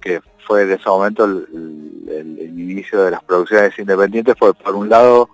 que 0.01 0.21
fue 0.45 0.65
de 0.65 0.75
ese 0.75 0.89
momento 0.89 1.25
el, 1.25 1.45
inicio 2.69 3.03
de 3.03 3.11
las 3.11 3.23
producciones 3.23 3.77
independientes, 3.79 4.35
fue 4.37 4.53
por 4.53 4.75
un 4.75 4.89
lado 4.89 5.29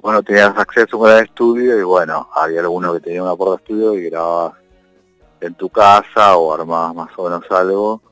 bueno, 0.00 0.22
tenías 0.22 0.56
acceso 0.56 0.96
a 0.96 0.98
un 0.98 1.04
gran 1.06 1.24
estudio 1.24 1.78
y 1.78 1.82
bueno, 1.82 2.28
había 2.32 2.60
alguno 2.60 2.92
que 2.94 3.00
tenía 3.00 3.22
una 3.22 3.34
puerta 3.34 3.56
de 3.56 3.62
estudio 3.62 3.94
y 3.94 4.10
grababas 4.10 4.54
en 5.40 5.54
tu 5.54 5.68
casa 5.68 6.36
o 6.36 6.54
armabas 6.54 6.94
más 6.94 7.10
o 7.16 7.24
menos 7.24 7.44
algo. 7.50 8.02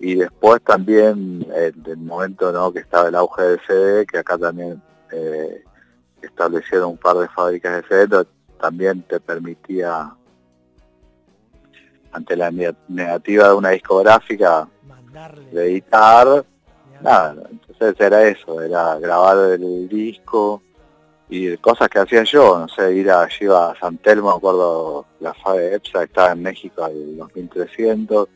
Y 0.00 0.14
después 0.14 0.62
también 0.62 1.46
en 1.54 1.82
el 1.84 1.96
momento 1.96 2.52
¿no? 2.52 2.72
que 2.72 2.80
estaba 2.80 3.08
el 3.08 3.14
auge 3.14 3.42
del 3.42 3.60
CD, 3.66 4.06
que 4.06 4.18
acá 4.18 4.38
también 4.38 4.80
eh, 5.12 5.64
establecieron 6.22 6.90
un 6.90 6.98
par 6.98 7.16
de 7.16 7.28
fábricas 7.28 7.82
de 7.82 7.88
CD, 7.88 8.26
también 8.60 9.02
te 9.02 9.20
permitía, 9.20 10.12
ante 12.12 12.36
la 12.36 12.50
negativa 12.50 13.48
de 13.48 13.54
una 13.54 13.70
discográfica, 13.70 14.68
de 15.52 15.64
editar, 15.64 16.44
nada, 17.00 17.36
entonces 17.50 17.94
era 17.98 18.22
eso, 18.24 18.60
era 18.60 18.98
grabar 18.98 19.36
el 19.52 19.88
disco, 19.88 20.62
y 21.28 21.56
cosas 21.58 21.88
que 21.88 21.98
hacía 21.98 22.24
yo, 22.24 22.58
no 22.58 22.68
sé, 22.68 22.94
ir 22.94 23.10
a, 23.10 23.28
yo 23.28 23.56
a 23.56 23.76
San 23.78 23.98
Telmo, 23.98 24.30
me 24.30 24.36
acuerdo, 24.36 25.06
la 25.20 25.34
de 25.54 25.74
EPSA 25.74 26.04
estaba 26.04 26.32
en 26.32 26.42
México 26.42 26.82
al 26.82 27.16
2300, 27.16 28.28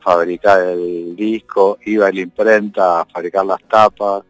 fabricar 0.00 0.60
el 0.62 1.14
disco, 1.14 1.78
iba 1.84 2.08
a 2.08 2.12
la 2.12 2.20
imprenta 2.20 3.00
a 3.00 3.04
fabricar 3.04 3.46
las 3.46 3.62
tapas, 3.64 4.24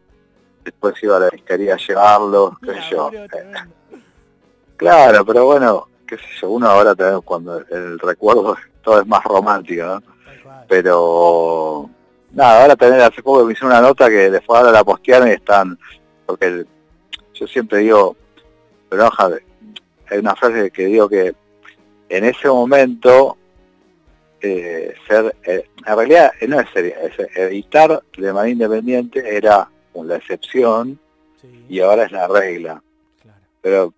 después 0.65 1.03
iba 1.03 1.17
a 1.17 1.21
la 1.21 1.29
disquería 1.31 1.75
a 1.75 1.79
llevarlo, 1.79 2.59
qué 2.63 2.75
sé 2.75 2.81
yo. 2.91 3.11
claro, 4.77 5.25
pero 5.25 5.47
bueno, 5.47 5.89
qué 6.07 6.17
sé 6.17 6.25
yo, 6.43 6.51
uno 6.51 6.69
ahora 6.69 6.95
también 6.95 7.23
cuando 7.23 7.59
el 7.59 7.99
recuerdo 7.99 8.55
todo 8.83 9.01
es 9.01 9.07
más 9.07 9.25
romántico, 9.25 9.85
¿no? 9.85 10.03
Pero 10.69 11.89
nada, 12.33 12.63
ahora 12.63 12.77
tener 12.77 13.01
hace 13.01 13.23
poco 13.23 13.47
me 13.47 13.53
hicieron 13.53 13.71
una 13.71 13.81
nota 13.81 14.11
que 14.11 14.31
después 14.31 14.59
ahora 14.59 14.73
la 14.73 14.85
postearon 14.85 15.29
y 15.29 15.33
están, 15.33 15.79
porque 16.27 16.47
el, 16.47 16.69
yo 17.39 17.47
siempre 17.47 17.79
digo, 17.79 18.17
pero 18.89 19.11
hay 20.11 20.19
una 20.19 20.35
frase 20.35 20.71
que 20.71 20.87
digo 20.87 21.09
que 21.09 21.35
en 22.09 22.25
ese 22.25 22.49
momento 22.49 23.37
eh, 24.41 24.95
ser, 25.07 25.35
eh, 25.45 25.69
en 25.85 25.97
realidad 25.97 26.33
eh, 26.41 26.49
no 26.49 26.61
es 26.61 26.69
serio, 26.73 26.95
editar 27.35 28.03
de 28.17 28.33
manera 28.33 28.53
independiente 28.53 29.37
era 29.37 29.69
la 29.95 30.17
excepción 30.17 30.99
y 31.69 31.81
ahora 31.81 32.05
es 32.05 32.13
la 32.13 32.29
regla. 32.29 32.83
Pero 33.61 33.93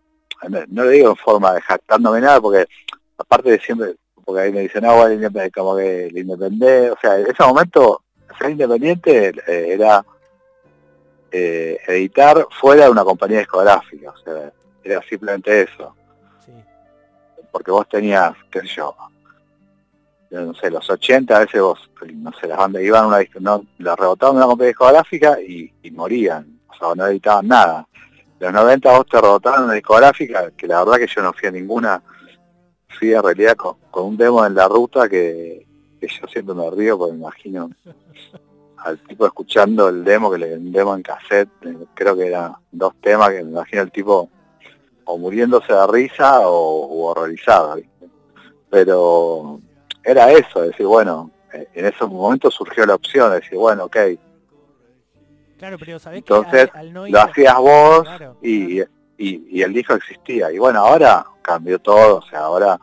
no 0.68 0.84
le 0.84 0.92
digo 0.92 1.10
en 1.10 1.16
forma 1.16 1.52
de 1.52 1.60
jactándome 1.60 2.20
nada 2.20 2.40
porque 2.40 2.66
aparte 3.18 3.50
de 3.50 3.60
siempre, 3.60 3.96
porque 4.24 4.40
ahí 4.40 4.52
me 4.52 4.60
dicen, 4.60 4.82
no, 4.82 4.94
como 5.54 5.76
que 5.76 6.06
el 6.06 6.16
independiente, 6.16 6.90
o 6.90 6.96
sea, 6.98 7.18
en 7.18 7.26
ese 7.26 7.42
momento 7.42 8.02
ser 8.38 8.50
independiente 8.50 9.32
era 9.46 10.02
eh, 11.32 11.78
editar 11.86 12.46
fuera 12.60 12.84
de 12.84 12.90
una 12.90 13.04
compañía 13.04 13.38
discográfica, 13.38 14.10
o 14.10 14.18
sea, 14.18 14.52
era 14.82 15.02
simplemente 15.02 15.62
eso. 15.62 15.94
Porque 17.52 17.70
vos 17.70 17.88
tenías, 17.88 18.34
qué 18.50 18.60
sé 18.60 18.68
yo, 18.76 18.94
no 20.30 20.54
sé, 20.54 20.70
los 20.70 20.88
80 20.88 21.36
a 21.36 21.40
veces 21.40 21.60
vos, 21.60 21.90
no 22.14 22.32
sé, 22.40 22.46
las 22.46 22.58
bandas 22.58 22.82
iban 22.82 23.04
a 23.04 23.06
una 23.08 23.18
no, 23.40 23.64
las 23.78 23.98
rebotaban 23.98 24.34
en 24.34 24.38
una 24.38 24.46
compañía 24.46 24.68
discográfica 24.68 25.40
y, 25.40 25.72
morían, 25.92 26.60
o 26.68 26.74
sea, 26.74 26.94
no 26.94 27.06
editaban 27.06 27.48
nada. 27.48 27.86
Los 28.38 28.52
90 28.52 28.90
vos 28.96 29.06
te 29.06 29.20
rebotaban 29.20 29.64
una 29.64 29.74
discográfica, 29.74 30.50
que 30.56 30.66
la 30.66 30.84
verdad 30.84 30.98
que 30.98 31.12
yo 31.12 31.22
no 31.22 31.32
fui 31.32 31.48
a 31.48 31.52
ninguna, 31.52 32.02
fui 32.88 33.12
a 33.12 33.22
realidad 33.22 33.56
con, 33.56 33.76
un 33.92 34.16
demo 34.16 34.46
en 34.46 34.54
la 34.54 34.68
ruta 34.68 35.08
que, 35.08 35.66
que 36.00 36.06
yo 36.06 36.26
siempre 36.28 36.54
me 36.54 36.70
río 36.70 36.96
porque 36.96 37.12
me 37.12 37.18
imagino 37.18 37.70
al 38.84 38.98
tipo 39.00 39.26
escuchando 39.26 39.88
el 39.88 40.04
demo, 40.04 40.30
que 40.30 40.38
le 40.38 40.56
un 40.56 40.72
demo 40.72 40.94
en 40.94 41.02
cassette, 41.02 41.50
eh, 41.62 41.76
creo 41.94 42.16
que 42.16 42.26
eran 42.26 42.54
dos 42.70 42.94
temas 43.00 43.30
que 43.30 43.42
me 43.42 43.50
imagino 43.50 43.82
el 43.82 43.92
tipo 43.92 44.28
o 45.04 45.18
muriéndose 45.18 45.72
de 45.72 45.86
risa 45.88 46.40
o 46.48 47.08
horrorizado, 47.08 47.76
pero 48.70 49.60
era 50.04 50.30
eso, 50.30 50.62
decir, 50.62 50.86
bueno, 50.86 51.30
eh, 51.52 51.68
en 51.74 51.86
esos 51.86 52.10
momentos 52.10 52.54
surgió 52.54 52.86
la 52.86 52.94
opción 52.94 53.30
de 53.30 53.40
decir, 53.40 53.58
bueno, 53.58 53.84
ok. 53.84 53.96
Claro, 55.58 55.76
pero 55.78 55.98
Entonces, 56.12 56.70
lo 56.92 57.20
hacías 57.20 57.56
vos 57.56 58.08
y, 58.40 58.80
y, 59.18 59.62
el 59.62 59.74
disco 59.74 59.94
existía. 59.94 60.50
Y 60.50 60.58
bueno, 60.58 60.80
ahora 60.80 61.26
cambió 61.42 61.78
todo, 61.78 62.18
o 62.18 62.22
sea, 62.22 62.40
ahora 62.40 62.78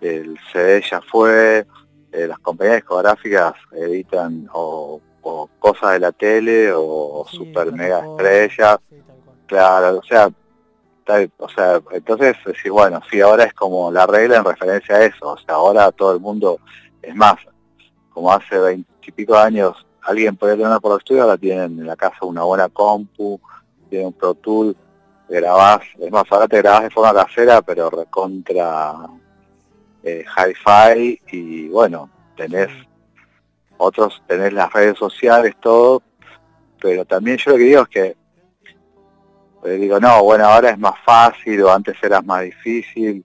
el 0.00 0.38
CD 0.52 0.84
ya 0.88 1.00
fue, 1.00 1.66
eh, 2.12 2.26
las 2.28 2.38
compañías 2.38 2.76
discográficas 2.76 3.54
editan 3.72 4.48
o 4.52 5.00
o 5.26 5.50
cosas 5.58 5.92
de 5.92 6.00
la 6.00 6.12
tele 6.12 6.70
o 6.72 7.26
super 7.28 7.72
mega 7.72 8.06
estrellas. 8.06 8.78
claro, 9.46 9.98
o 9.98 10.02
sea, 10.02 10.30
o 11.38 11.48
sea, 11.48 11.80
entonces 11.92 12.36
decir, 12.44 12.72
bueno, 12.72 13.00
sí, 13.10 13.20
ahora 13.20 13.44
es 13.44 13.54
como 13.54 13.90
la 13.92 14.06
regla 14.06 14.38
en 14.38 14.44
referencia 14.44 14.96
a 14.96 15.04
eso, 15.04 15.32
o 15.32 15.38
sea, 15.38 15.54
ahora 15.54 15.92
todo 15.92 16.12
el 16.12 16.20
mundo, 16.20 16.58
es 17.00 17.14
más, 17.14 17.36
como 18.10 18.32
hace 18.32 18.58
veintipico 18.58 19.36
años, 19.36 19.86
alguien 20.02 20.36
puede 20.36 20.54
tener 20.54 20.66
una 20.66 20.80
por 20.80 20.98
estudio, 20.98 21.22
ahora 21.22 21.36
tienen 21.36 21.78
en 21.78 21.86
la 21.86 21.96
casa 21.96 22.18
una 22.22 22.42
buena 22.42 22.68
compu, 22.68 23.40
tienen 23.88 24.08
un 24.08 24.12
Pro 24.14 24.34
Tool, 24.34 24.76
grabás, 25.28 25.82
es 25.98 26.10
más, 26.10 26.24
ahora 26.30 26.48
te 26.48 26.58
grabás 26.58 26.84
de 26.84 26.90
forma 26.90 27.14
casera, 27.14 27.62
pero 27.62 27.88
recontra 27.90 28.94
eh, 30.02 30.24
hi-fi 30.24 31.20
y 31.30 31.68
bueno, 31.68 32.10
tenés 32.36 32.68
otros 33.78 34.22
tenés 34.26 34.52
las 34.52 34.72
redes 34.72 34.98
sociales, 34.98 35.54
todo, 35.60 36.02
pero 36.80 37.04
también 37.04 37.36
yo 37.38 37.52
lo 37.52 37.56
que 37.56 37.62
digo 37.64 37.82
es 37.82 37.88
que 37.88 38.16
pues 39.60 39.80
digo, 39.80 39.98
no, 39.98 40.22
bueno, 40.22 40.44
ahora 40.44 40.70
es 40.70 40.78
más 40.78 40.94
fácil 41.04 41.60
o 41.62 41.72
antes 41.72 41.96
era 42.00 42.22
más 42.22 42.42
difícil 42.42 43.24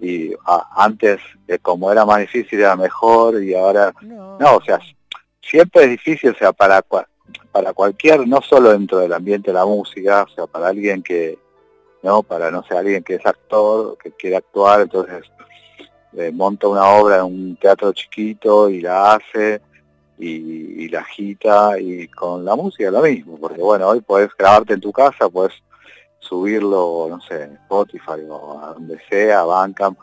y 0.00 0.32
antes 0.76 1.20
eh, 1.46 1.58
como 1.60 1.92
era 1.92 2.04
más 2.04 2.18
difícil 2.18 2.60
era 2.60 2.74
mejor 2.74 3.42
y 3.42 3.54
ahora 3.54 3.92
no. 4.02 4.56
o 4.56 4.62
sea, 4.62 4.80
siempre 5.40 5.84
es 5.84 5.90
difícil, 5.90 6.30
o 6.30 6.34
sea, 6.34 6.52
para 6.52 6.84
para 7.52 7.72
cualquier, 7.72 8.26
no 8.26 8.42
solo 8.42 8.72
dentro 8.72 8.98
del 8.98 9.12
ambiente 9.12 9.50
de 9.50 9.54
la 9.54 9.64
música, 9.64 10.24
o 10.24 10.28
sea, 10.28 10.46
para 10.46 10.68
alguien 10.68 11.02
que, 11.02 11.38
no, 12.02 12.22
para 12.22 12.50
no 12.50 12.62
sé, 12.64 12.76
alguien 12.76 13.02
que 13.02 13.14
es 13.14 13.24
actor, 13.24 13.96
que 13.96 14.10
quiere 14.12 14.36
actuar, 14.36 14.82
entonces 14.82 15.24
eh, 16.16 16.30
monta 16.32 16.68
una 16.68 16.84
obra 16.84 17.18
en 17.18 17.24
un 17.24 17.56
teatro 17.56 17.92
chiquito 17.92 18.68
y 18.68 18.80
la 18.80 19.14
hace, 19.14 19.62
y, 20.18 20.88
la 20.88 21.00
agita 21.00 21.78
y 21.78 22.08
con 22.08 22.44
la 22.44 22.54
música 22.54 22.90
lo 22.90 23.02
mismo, 23.02 23.38
porque 23.38 23.60
bueno, 23.60 23.88
hoy 23.88 24.00
podés 24.00 24.30
grabarte 24.38 24.74
en 24.74 24.80
tu 24.80 24.92
casa, 24.92 25.28
puedes 25.28 25.52
subirlo, 26.18 27.06
no 27.10 27.20
sé, 27.20 27.44
Spotify 27.62 28.20
o 28.28 28.60
a 28.60 28.74
donde 28.74 28.98
sea, 29.08 29.44
Bandcamp, 29.44 29.98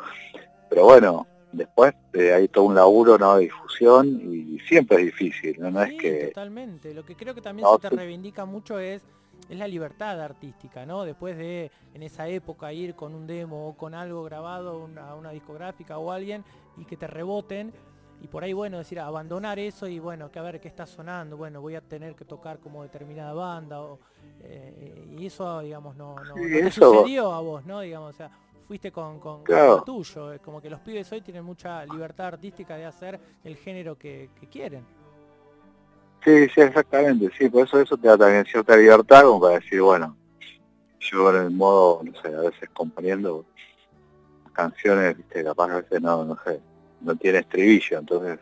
pero 0.69 0.85
bueno, 0.85 1.27
después 1.51 1.93
eh, 2.13 2.33
hay 2.33 2.47
todo 2.47 2.65
un 2.65 2.75
laburo 2.75 3.17
¿no? 3.17 3.35
de 3.35 3.43
difusión 3.43 4.07
y 4.07 4.59
siempre 4.67 4.97
es 4.97 5.05
difícil, 5.05 5.55
no, 5.59 5.71
no 5.71 5.81
es 5.83 5.93
que... 5.99 6.27
Totalmente, 6.27 6.93
lo 6.93 7.03
que 7.05 7.15
creo 7.15 7.33
que 7.33 7.41
también 7.41 7.67
se 7.79 7.89
te 7.89 7.95
reivindica 7.95 8.45
mucho 8.45 8.79
es 8.79 9.01
es 9.49 9.57
la 9.57 9.67
libertad 9.67 10.21
artística, 10.21 10.85
¿no? 10.85 11.03
Después 11.03 11.37
de 11.37 11.71
en 11.93 12.03
esa 12.03 12.27
época 12.27 12.73
ir 12.73 12.95
con 12.95 13.13
un 13.13 13.27
demo 13.27 13.67
o 13.67 13.77
con 13.77 13.93
algo 13.93 14.23
grabado 14.23 14.89
a 14.97 15.15
una 15.15 15.31
discográfica 15.31 15.97
o 15.97 16.11
alguien 16.11 16.43
y 16.77 16.85
que 16.85 16.97
te 16.97 17.07
reboten, 17.07 17.73
y 18.23 18.27
por 18.27 18.41
ahí, 18.41 18.53
bueno, 18.53 18.77
decir, 18.77 19.01
abandonar 19.01 19.59
eso 19.59 19.85
y 19.85 19.99
bueno, 19.99 20.31
que 20.31 20.39
a 20.39 20.41
ver 20.41 20.61
qué 20.61 20.69
está 20.69 20.85
sonando, 20.85 21.35
bueno, 21.35 21.59
voy 21.59 21.75
a 21.75 21.81
tener 21.81 22.15
que 22.15 22.23
tocar 22.23 22.57
como 22.57 22.81
determinada 22.81 23.33
banda, 23.33 23.81
o, 23.81 23.99
eh, 24.39 25.13
y 25.19 25.25
eso, 25.25 25.59
digamos, 25.59 25.97
no, 25.97 26.15
no, 26.15 26.71
sucedió 26.71 27.33
a 27.33 27.41
vos, 27.41 27.65
¿no? 27.65 27.81
Digamos, 27.81 28.11
o 28.11 28.17
sea, 28.17 28.31
fuiste 28.65 28.93
con, 28.93 29.19
con, 29.19 29.43
lo 29.45 29.83
tuyo, 29.83 30.31
es 30.31 30.39
como 30.39 30.61
que 30.61 30.69
los 30.69 30.79
pibes 30.79 31.11
hoy 31.11 31.19
tienen 31.19 31.43
mucha 31.43 31.85
libertad 31.85 32.27
artística 32.27 32.77
de 32.77 32.85
hacer 32.85 33.19
el 33.43 33.57
género 33.57 33.97
que, 33.97 34.29
quieren. 34.49 34.85
Sí, 36.23 36.47
sí, 36.47 36.61
exactamente, 36.61 37.29
sí, 37.37 37.49
por 37.49 37.67
eso 37.67 37.81
eso 37.81 37.97
te 37.97 38.07
da 38.07 38.17
también 38.17 38.45
cierta 38.45 38.77
libertad 38.77 39.23
como 39.23 39.41
para 39.41 39.55
decir, 39.55 39.81
bueno, 39.81 40.15
yo 40.97 41.29
en 41.29 41.43
el 41.43 41.51
modo, 41.51 42.01
no 42.01 42.13
sé, 42.21 42.33
a 42.33 42.39
veces 42.39 42.69
componiendo 42.73 43.43
canciones, 44.53 45.17
viste, 45.17 45.43
capaz 45.43 45.71
a 45.71 45.81
veces 45.81 46.01
no, 46.01 46.23
no 46.23 46.37
sé, 46.45 46.61
no 47.03 47.15
tiene 47.15 47.39
estribillo, 47.39 47.99
entonces, 47.99 48.39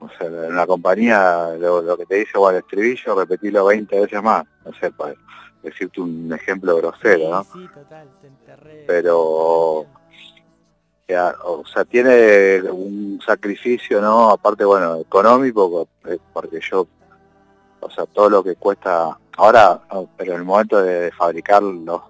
o 0.00 0.08
sea, 0.18 0.26
en 0.26 0.52
una 0.52 0.66
compañía 0.66 1.50
lo, 1.58 1.96
que 1.96 2.06
te 2.06 2.16
dice, 2.16 2.38
bueno, 2.38 2.58
el 2.58 2.64
estribillo, 2.64 3.14
repetirlo 3.14 3.66
20 3.66 4.00
veces 4.00 4.22
más, 4.22 4.44
no 4.64 4.72
sé, 4.74 4.90
para 4.90 5.14
decirte 5.62 6.00
un 6.00 6.32
ejemplo 6.32 6.76
grosero, 6.76 7.30
¿no? 7.30 7.44
Sí, 7.44 7.66
total, 7.72 8.08
te 8.20 8.26
enterré. 8.26 8.84
Pero, 8.86 9.86
o 11.44 11.64
sea, 11.66 11.84
tiene 11.84 12.62
un 12.70 13.20
sacrificio, 13.24 14.00
¿no? 14.00 14.30
Aparte, 14.30 14.64
bueno, 14.64 14.96
económico, 14.96 15.88
eh, 16.06 16.18
porque 16.32 16.60
yo, 16.60 16.86
o 17.80 17.90
sea, 17.90 18.06
todo 18.06 18.30
lo 18.30 18.44
que 18.44 18.56
cuesta, 18.56 19.18
ahora, 19.36 19.80
pero 20.16 20.32
en 20.32 20.38
el 20.38 20.44
momento 20.44 20.82
de 20.82 21.10
fabricar 21.12 21.62
los 21.62 22.02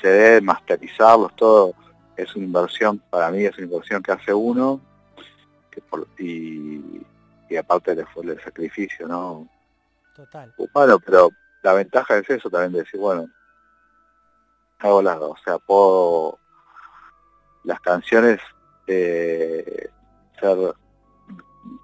CD, 0.00 0.40
masterizarlos, 0.40 1.34
todo, 1.36 1.74
es 2.22 2.36
una 2.36 2.46
inversión, 2.46 2.98
para 3.10 3.30
mí 3.30 3.44
es 3.44 3.56
una 3.56 3.66
inversión 3.66 4.02
que 4.02 4.12
hace 4.12 4.32
uno, 4.32 4.80
que 5.70 5.82
y, 6.18 7.56
aparte 7.56 7.94
le 7.94 8.06
fue 8.06 8.24
el 8.24 8.40
sacrificio, 8.42 9.08
¿no? 9.08 9.48
Total. 10.14 10.54
Bueno, 10.72 10.98
pero 11.00 11.30
la 11.62 11.72
ventaja 11.72 12.18
es 12.18 12.28
eso 12.30 12.50
también, 12.50 12.72
de 12.72 12.80
decir, 12.80 13.00
bueno, 13.00 13.28
hago 14.78 15.02
lado, 15.02 15.30
o 15.30 15.36
sea, 15.44 15.58
puedo 15.58 16.38
las 17.64 17.80
canciones 17.80 18.40
eh, 18.86 19.90
ser 20.38 20.74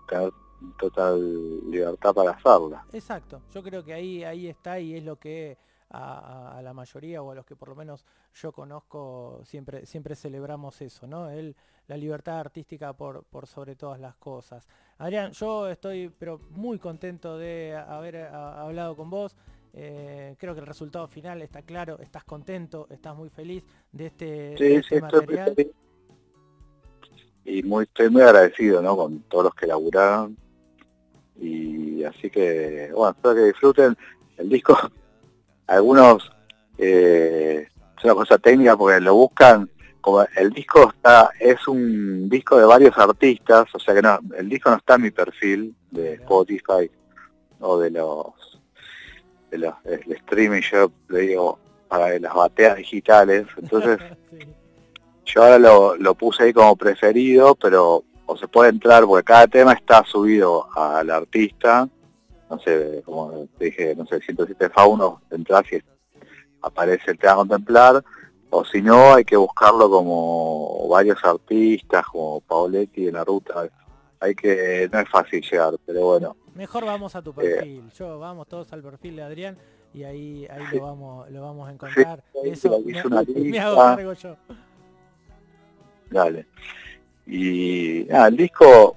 tener 0.09 0.31
total 0.79 1.71
libertad 1.71 2.15
para 2.15 2.31
hacerlas. 2.33 2.83
Exacto, 2.93 3.43
yo 3.53 3.63
creo 3.63 3.85
que 3.85 3.95
ahí, 3.95 4.25
ahí 4.25 4.49
está 4.49 4.79
y 4.79 4.97
es 4.97 5.05
lo 5.05 5.17
que 5.17 5.57
a, 5.91 6.61
la 6.63 6.73
mayoría 6.73 7.23
o 7.23 7.31
a 7.31 7.35
los 7.35 7.47
que 7.47 7.57
por 7.57 7.69
lo 7.69 7.77
menos 7.77 8.05
yo 8.35 8.53
conozco 8.53 9.41
siempre, 9.45 9.87
siempre 9.87 10.17
celebramos 10.17 10.81
eso, 10.81 11.07
¿no? 11.07 11.31
El, 11.31 11.55
la 11.87 11.97
libertad 11.97 12.41
artística 12.41 12.93
por, 12.93 13.25
por 13.25 13.47
sobre 13.47 13.77
todas 13.77 14.01
las 14.01 14.17
cosas. 14.17 14.67
Adrián, 14.99 15.33
yo 15.33 15.69
estoy 15.69 16.11
pero 16.19 16.41
muy 16.51 16.79
contento 16.79 17.39
de 17.39 17.77
haber 17.77 18.17
hablado 18.17 18.97
con 18.97 19.11
vos. 19.11 19.37
Eh, 19.79 20.37
creo 20.39 20.55
que 20.55 20.61
el 20.61 20.67
resultado 20.67 21.07
final 21.07 21.43
está 21.43 21.63
claro, 21.63 21.99
estás 22.01 22.25
contento, 22.25 22.87
estás 22.91 23.15
muy 23.15 23.29
feliz 23.29 23.63
de 23.93 24.07
este, 24.07 24.77
este 24.77 25.01
material. 25.03 25.55
y 27.45 27.63
muy, 27.63 27.85
estoy 27.85 28.09
muy 28.09 28.23
agradecido 28.23 28.81
¿no? 28.81 28.97
con 28.97 29.21
todos 29.23 29.45
los 29.45 29.55
que 29.55 29.67
laburaron. 29.67 30.37
Y 31.39 32.03
así 32.05 32.31
que, 32.31 32.91
bueno, 32.95 33.11
espero 33.11 33.35
que 33.35 33.45
disfruten 33.45 33.97
el 34.39 34.49
disco. 34.49 34.77
Algunos, 35.67 36.31
eh, 36.79 37.69
es 37.97 38.05
una 38.05 38.15
cosa 38.15 38.39
técnica 38.39 38.77
porque 38.77 39.01
lo 39.01 39.15
buscan, 39.15 39.71
como 40.01 40.25
el 40.37 40.51
disco 40.51 40.93
está, 40.95 41.31
es 41.41 41.67
un 41.67 42.29
disco 42.29 42.59
de 42.59 42.65
varios 42.65 42.97
artistas, 42.97 43.67
o 43.75 43.79
sea 43.79 43.95
que 43.95 44.03
no, 44.03 44.19
el 44.37 44.49
disco 44.49 44.71
no 44.71 44.77
está 44.77 44.95
en 44.95 45.03
mi 45.03 45.11
perfil 45.11 45.75
de 45.91 46.15
Spotify 46.15 46.91
o 47.61 47.79
de 47.79 47.91
los 47.91 48.47
el 49.51 50.13
streaming, 50.13 50.61
yo 50.61 50.91
le 51.09 51.21
digo, 51.21 51.59
para 51.89 52.19
las 52.19 52.35
bateas 52.35 52.77
digitales. 52.77 53.47
Entonces, 53.57 53.99
yo 55.25 55.43
ahora 55.43 55.59
lo, 55.59 56.15
puse 56.15 56.45
ahí 56.45 56.53
como 56.53 56.77
preferido, 56.77 57.55
pero 57.55 58.05
o 58.29 58.37
se 58.37 58.49
puede 58.49 58.71
entrar, 58.71 59.05
porque 59.05 59.25
cada 59.25 59.47
tema 59.47 59.73
está 59.73 60.05
subido 60.05 60.69
al 60.77 61.11
artista, 61.11 61.89
no 62.51 62.59
sé, 62.61 63.03
como 63.05 63.49
te 63.59 63.67
dije, 63.67 63.95
no 63.97 64.07
sé, 64.07 64.21
107 64.21 64.71
F1, 64.71 65.21
entras 65.31 65.73
y 65.73 65.83
aparece 66.63 67.13
el 67.13 67.19
tema 67.19 67.33
a 67.33 67.37
contemplar, 67.37 68.05
o 68.51 68.65
si 68.65 68.81
no, 68.83 69.15
hay 69.15 69.25
que 69.25 69.37
buscarlo 69.37 69.91
como 69.91 70.89
varios 70.89 71.23
artistas, 71.25 72.07
como 72.07 72.41
Paoletti 72.41 73.09
en 73.09 73.15
la 73.15 73.25
ruta, 73.25 73.69
hay 74.21 74.35
que, 74.35 74.89
no 74.93 75.01
es 75.01 75.09
fácil 75.09 75.43
llegar, 75.43 75.75
pero 75.85 76.07
bueno, 76.07 76.37
Mejor 76.57 76.87
vamos 76.87 77.15
a 77.15 77.21
tu 77.21 77.35
perfil. 77.35 77.91
Yo 77.99 78.19
vamos 78.19 78.49
todos 78.49 78.73
al 78.73 78.83
perfil 78.83 79.17
de 79.17 79.23
Adrián 79.23 79.59
y 79.93 80.05
ahí 80.05 80.47
ahí 80.49 80.65
lo 80.73 80.81
vamos 80.87 81.31
lo 81.31 81.43
vamos 81.43 81.69
a 81.69 81.73
encontrar. 81.73 82.25
Eso 82.45 82.81
me, 82.81 83.61
hago 83.61 83.77
cargo 83.77 84.13
yo. 84.15 84.37
Dale. 86.11 86.47
Y 87.27 88.07
nada, 88.09 88.29
el 88.29 88.39
disco, 88.39 88.97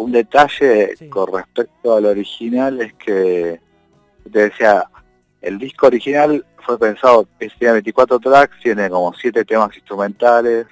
un 0.00 0.12
detalle 0.12 0.94
con 1.10 1.30
respecto 1.32 1.94
al 1.94 2.06
original 2.06 2.80
es 2.80 2.94
que 2.94 3.60
te 4.32 4.38
decía, 4.38 4.84
el 5.42 5.58
disco 5.58 5.88
original 5.88 6.44
fue 6.64 6.78
pensado, 6.78 7.26
tiene 7.38 7.74
24 7.74 8.18
tracks, 8.18 8.60
tiene 8.62 8.88
como 8.88 9.12
7 9.12 9.44
temas 9.44 9.76
instrumentales 9.76 10.66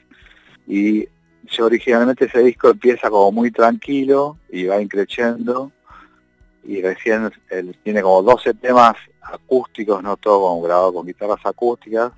y 0.66 1.06
yo 1.44 1.66
originalmente 1.66 2.24
ese 2.24 2.42
disco 2.42 2.70
empieza 2.70 3.10
como 3.10 3.30
muy 3.32 3.50
tranquilo 3.50 4.38
y 4.50 4.64
va 4.64 4.80
increciendo 4.80 5.72
y 6.64 6.80
recién 6.80 7.30
él 7.50 7.76
tiene 7.82 8.00
como 8.00 8.22
12 8.22 8.54
temas 8.54 8.94
acústicos, 9.20 10.02
no 10.02 10.16
todo 10.16 10.40
como 10.40 10.62
grabado 10.62 10.94
con 10.94 11.06
guitarras 11.06 11.44
acústicas 11.44 12.12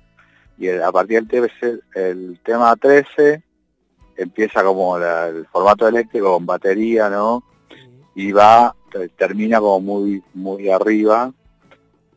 y 0.57 0.69
a 0.69 0.91
partir 0.91 1.23
del 1.23 1.83
el 1.93 2.39
tema 2.43 2.73
13 2.77 3.43
empieza 4.23 4.63
como 4.63 4.97
el 4.97 5.45
formato 5.47 5.87
eléctrico 5.87 6.33
con 6.33 6.45
batería, 6.45 7.09
¿no? 7.09 7.43
Y 8.15 8.31
va, 8.31 8.75
termina 9.15 9.59
como 9.59 9.79
muy, 9.79 10.23
muy 10.33 10.69
arriba. 10.69 11.31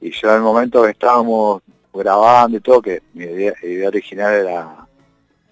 Y 0.00 0.10
yo 0.10 0.30
en 0.30 0.36
el 0.36 0.42
momento 0.42 0.82
que 0.82 0.90
estábamos 0.90 1.62
grabando 1.92 2.56
y 2.58 2.60
todo, 2.60 2.82
que 2.82 3.02
mi 3.14 3.24
idea 3.24 3.88
original 3.88 4.34
era 4.34 4.86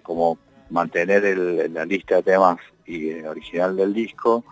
como 0.03 0.37
mantener 0.69 1.23
el, 1.25 1.73
la 1.73 1.85
lista 1.85 2.15
de 2.15 2.23
temas 2.23 2.57
y 2.85 3.09
el 3.11 3.27
original 3.27 3.75
del 3.75 3.93
disco, 3.93 4.43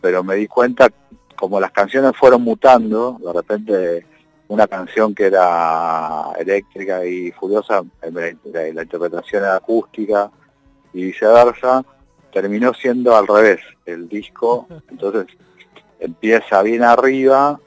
pero 0.00 0.24
me 0.24 0.34
di 0.34 0.46
cuenta 0.46 0.88
como 1.36 1.60
las 1.60 1.70
canciones 1.70 2.16
fueron 2.16 2.42
mutando, 2.42 3.16
de 3.24 3.32
repente 3.32 4.06
una 4.48 4.66
canción 4.66 5.14
que 5.14 5.26
era 5.26 6.32
eléctrica 6.38 7.04
y 7.04 7.30
furiosa, 7.32 7.82
la, 8.02 8.72
la 8.72 8.82
interpretación 8.82 9.44
era 9.44 9.56
acústica 9.56 10.30
y 10.98 11.04
viceversa, 11.04 11.84
terminó 12.32 12.74
siendo 12.74 13.16
al 13.16 13.26
revés 13.26 13.60
el 13.86 14.08
disco, 14.08 14.66
entonces 14.90 15.26
empieza 16.00 16.62
bien 16.62 16.82
arriba 16.82 17.60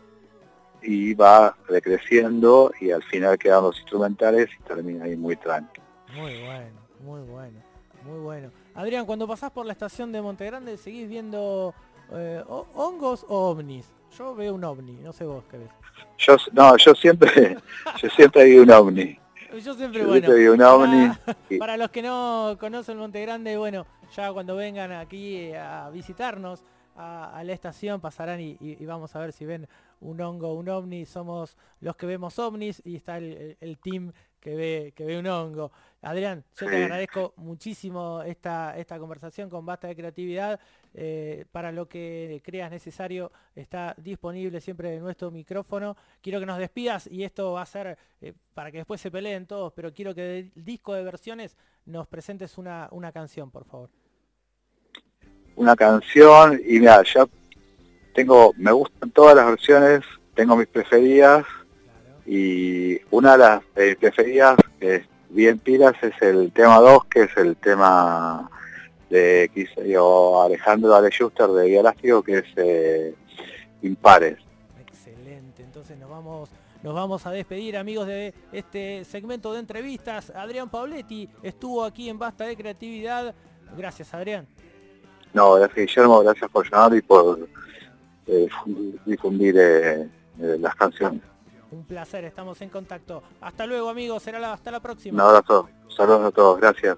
y 0.82 1.14
va 1.14 1.56
decreciendo 1.70 2.72
y 2.80 2.92
al 2.92 3.04
final 3.04 3.38
quedan 3.38 3.64
los 3.64 3.80
instrumentales 3.80 4.50
y 4.60 4.64
termina 4.64 5.06
ahí 5.06 5.16
muy 5.16 5.36
tranquilo. 5.38 5.86
Muy 6.14 6.44
bueno, 6.44 6.80
muy 7.00 7.22
bueno. 7.22 7.72
Muy 8.04 8.20
bueno. 8.20 8.52
Adrián, 8.74 9.06
cuando 9.06 9.28
pasás 9.28 9.52
por 9.52 9.66
la 9.66 9.74
estación 9.74 10.12
de 10.12 10.22
Montegrande, 10.22 10.76
¿seguís 10.78 11.08
viendo 11.08 11.74
eh, 12.12 12.44
hongos 12.48 13.26
o 13.30 13.52
ovnis? 13.52 13.86
Yo 14.18 14.34
veo 14.36 14.56
un 14.56 14.64
ovni, 14.64 14.94
no 15.04 15.14
sé 15.14 15.24
vos 15.24 15.44
qué 15.50 15.60
ves. 15.60 15.70
Yo, 16.18 16.36
no, 16.52 16.76
yo 16.78 16.96
siempre, 16.96 17.58
yo 18.02 18.10
siempre 18.10 18.46
vi 18.46 18.58
un 18.58 18.72
ovni. 18.72 19.21
Yo 19.60 19.74
siempre, 19.74 20.06
bueno, 20.06 20.76
ovni. 20.76 21.12
Para, 21.60 21.78
los 21.78 21.92
que 21.92 22.02
no 22.02 22.58
conocen 22.60 22.98
Montegrande, 22.98 23.58
bueno, 23.58 23.86
ya 24.16 24.32
cuando 24.32 24.56
vengan 24.56 24.92
aquí 24.92 25.54
a 25.54 25.90
visitarnos 25.90 26.64
a, 26.96 27.42
la 27.44 27.54
estación 27.54 28.00
pasarán 28.00 28.40
y, 28.40 28.58
vamos 28.86 29.16
a 29.16 29.20
ver 29.20 29.34
si 29.34 29.46
ven 29.46 29.68
un 30.00 30.22
hongo, 30.22 30.54
un 30.54 30.70
ovni. 30.70 31.06
Somos 31.06 31.58
los 31.80 31.96
que 31.96 32.06
vemos 32.06 32.40
ovnis 32.40 32.82
y 32.86 32.96
está 32.96 33.18
el 33.18 33.78
team 33.82 34.14
que 34.40 34.56
ve, 34.56 34.94
que 34.96 35.06
ve 35.06 35.20
un 35.20 35.28
hongo. 35.28 35.72
Adrián, 36.04 36.44
yo 36.60 36.66
te 36.66 36.84
agradezco 36.84 37.34
muchísimo 37.38 38.24
esta, 38.24 38.76
esta 38.76 38.98
conversación 38.98 39.52
con 39.52 39.66
Basta 39.66 39.88
de 39.88 39.96
Creatividad. 39.96 40.60
Eh, 40.94 41.46
para 41.52 41.72
lo 41.72 41.88
que 41.88 42.42
creas 42.44 42.72
necesario 42.72 43.32
está 43.56 43.94
disponible 43.98 44.60
siempre 44.62 45.00
nuestro 45.00 45.30
micrófono. 45.30 45.96
Quiero 46.22 46.40
que 46.40 46.48
nos 46.48 46.58
despidas 46.58 47.08
y 47.08 47.24
esto 47.24 47.54
va 47.54 47.62
a 47.62 47.66
ser 47.68 47.98
eh, 48.20 48.34
para 48.56 48.72
que 48.72 48.80
después 48.80 49.00
se 49.00 49.12
peleen 49.12 49.46
todos, 49.46 49.72
pero 49.74 49.94
quiero 49.94 50.16
que 50.16 50.22
del 50.22 50.52
disco 50.56 50.96
de 50.96 51.04
versiones 51.04 51.56
nos 51.86 52.08
presentes 52.08 52.58
una, 52.58 52.88
una 52.92 53.12
canción, 53.12 53.52
por 53.52 53.66
favor. 53.66 53.90
Una 55.56 55.76
canción 55.76 56.60
y 56.66 56.80
mira, 56.80 57.04
yo 57.04 57.30
tengo, 58.16 58.54
me 58.58 58.72
gustan 58.72 59.12
todas 59.12 59.36
las 59.36 59.46
versiones, 59.46 60.02
tengo 60.34 60.56
mis 60.58 60.68
preferidas 60.68 61.46
y 62.26 63.00
una 63.12 63.34
de 63.34 63.38
las 63.38 63.64
eh, 63.76 63.96
preferidas 64.00 64.58
que 64.80 65.11
bien 65.34 65.60
pilas 65.60 65.94
es 66.02 66.14
el 66.22 66.52
tema 66.52 66.80
2, 66.80 67.06
que 67.06 67.24
es 67.24 67.38
el 67.38 67.56
tema 67.56 68.50
de 69.10 69.50
yo, 69.86 70.42
Alejandro 70.44 70.96
Ale 70.96 71.10
Schuster 71.10 71.48
de 71.48 71.68
Vía 71.68 71.82
Elástico, 71.82 72.24
que 72.24 72.38
es 72.40 72.46
eh, 72.56 73.16
Impares. 73.82 74.38
Excelente, 74.80 75.64
entonces 75.64 75.98
nos 75.98 76.10
vamos 76.10 76.50
nos 76.84 76.96
vamos 76.96 77.26
a 77.28 77.32
despedir 77.32 77.78
amigos 77.78 78.08
de 78.08 78.34
este 78.52 79.04
segmento 79.06 79.54
de 79.54 79.60
entrevistas. 79.60 80.32
Adrián 80.32 80.68
Pauletti 80.68 81.30
estuvo 81.44 81.84
aquí 81.84 82.10
en 82.10 82.18
Basta 82.18 82.46
de 82.46 82.58
Creatividad. 82.58 83.36
Gracias 83.78 84.12
Adrián. 84.16 84.48
No, 85.32 85.54
gracias 85.54 85.88
Guillermo, 85.88 86.24
gracias 86.24 86.50
por 86.50 86.70
llamar 86.70 86.96
y 86.96 87.02
por 87.04 87.48
eh, 88.26 88.48
difundir 89.06 89.56
eh, 89.58 90.10
las 90.38 90.74
canciones. 90.76 91.22
Un 91.72 91.86
placer, 91.86 92.26
estamos 92.26 92.62
en 92.62 92.70
contacto. 92.70 93.24
Hasta 93.40 93.66
luego 93.66 93.90
amigos, 93.90 94.28
hasta 94.28 94.72
la 94.72 94.80
próxima. 94.80 95.24
Un 95.24 95.30
abrazo, 95.30 95.70
saludos 95.88 96.26
a 96.26 96.32
todos, 96.32 96.60
gracias. 96.60 96.98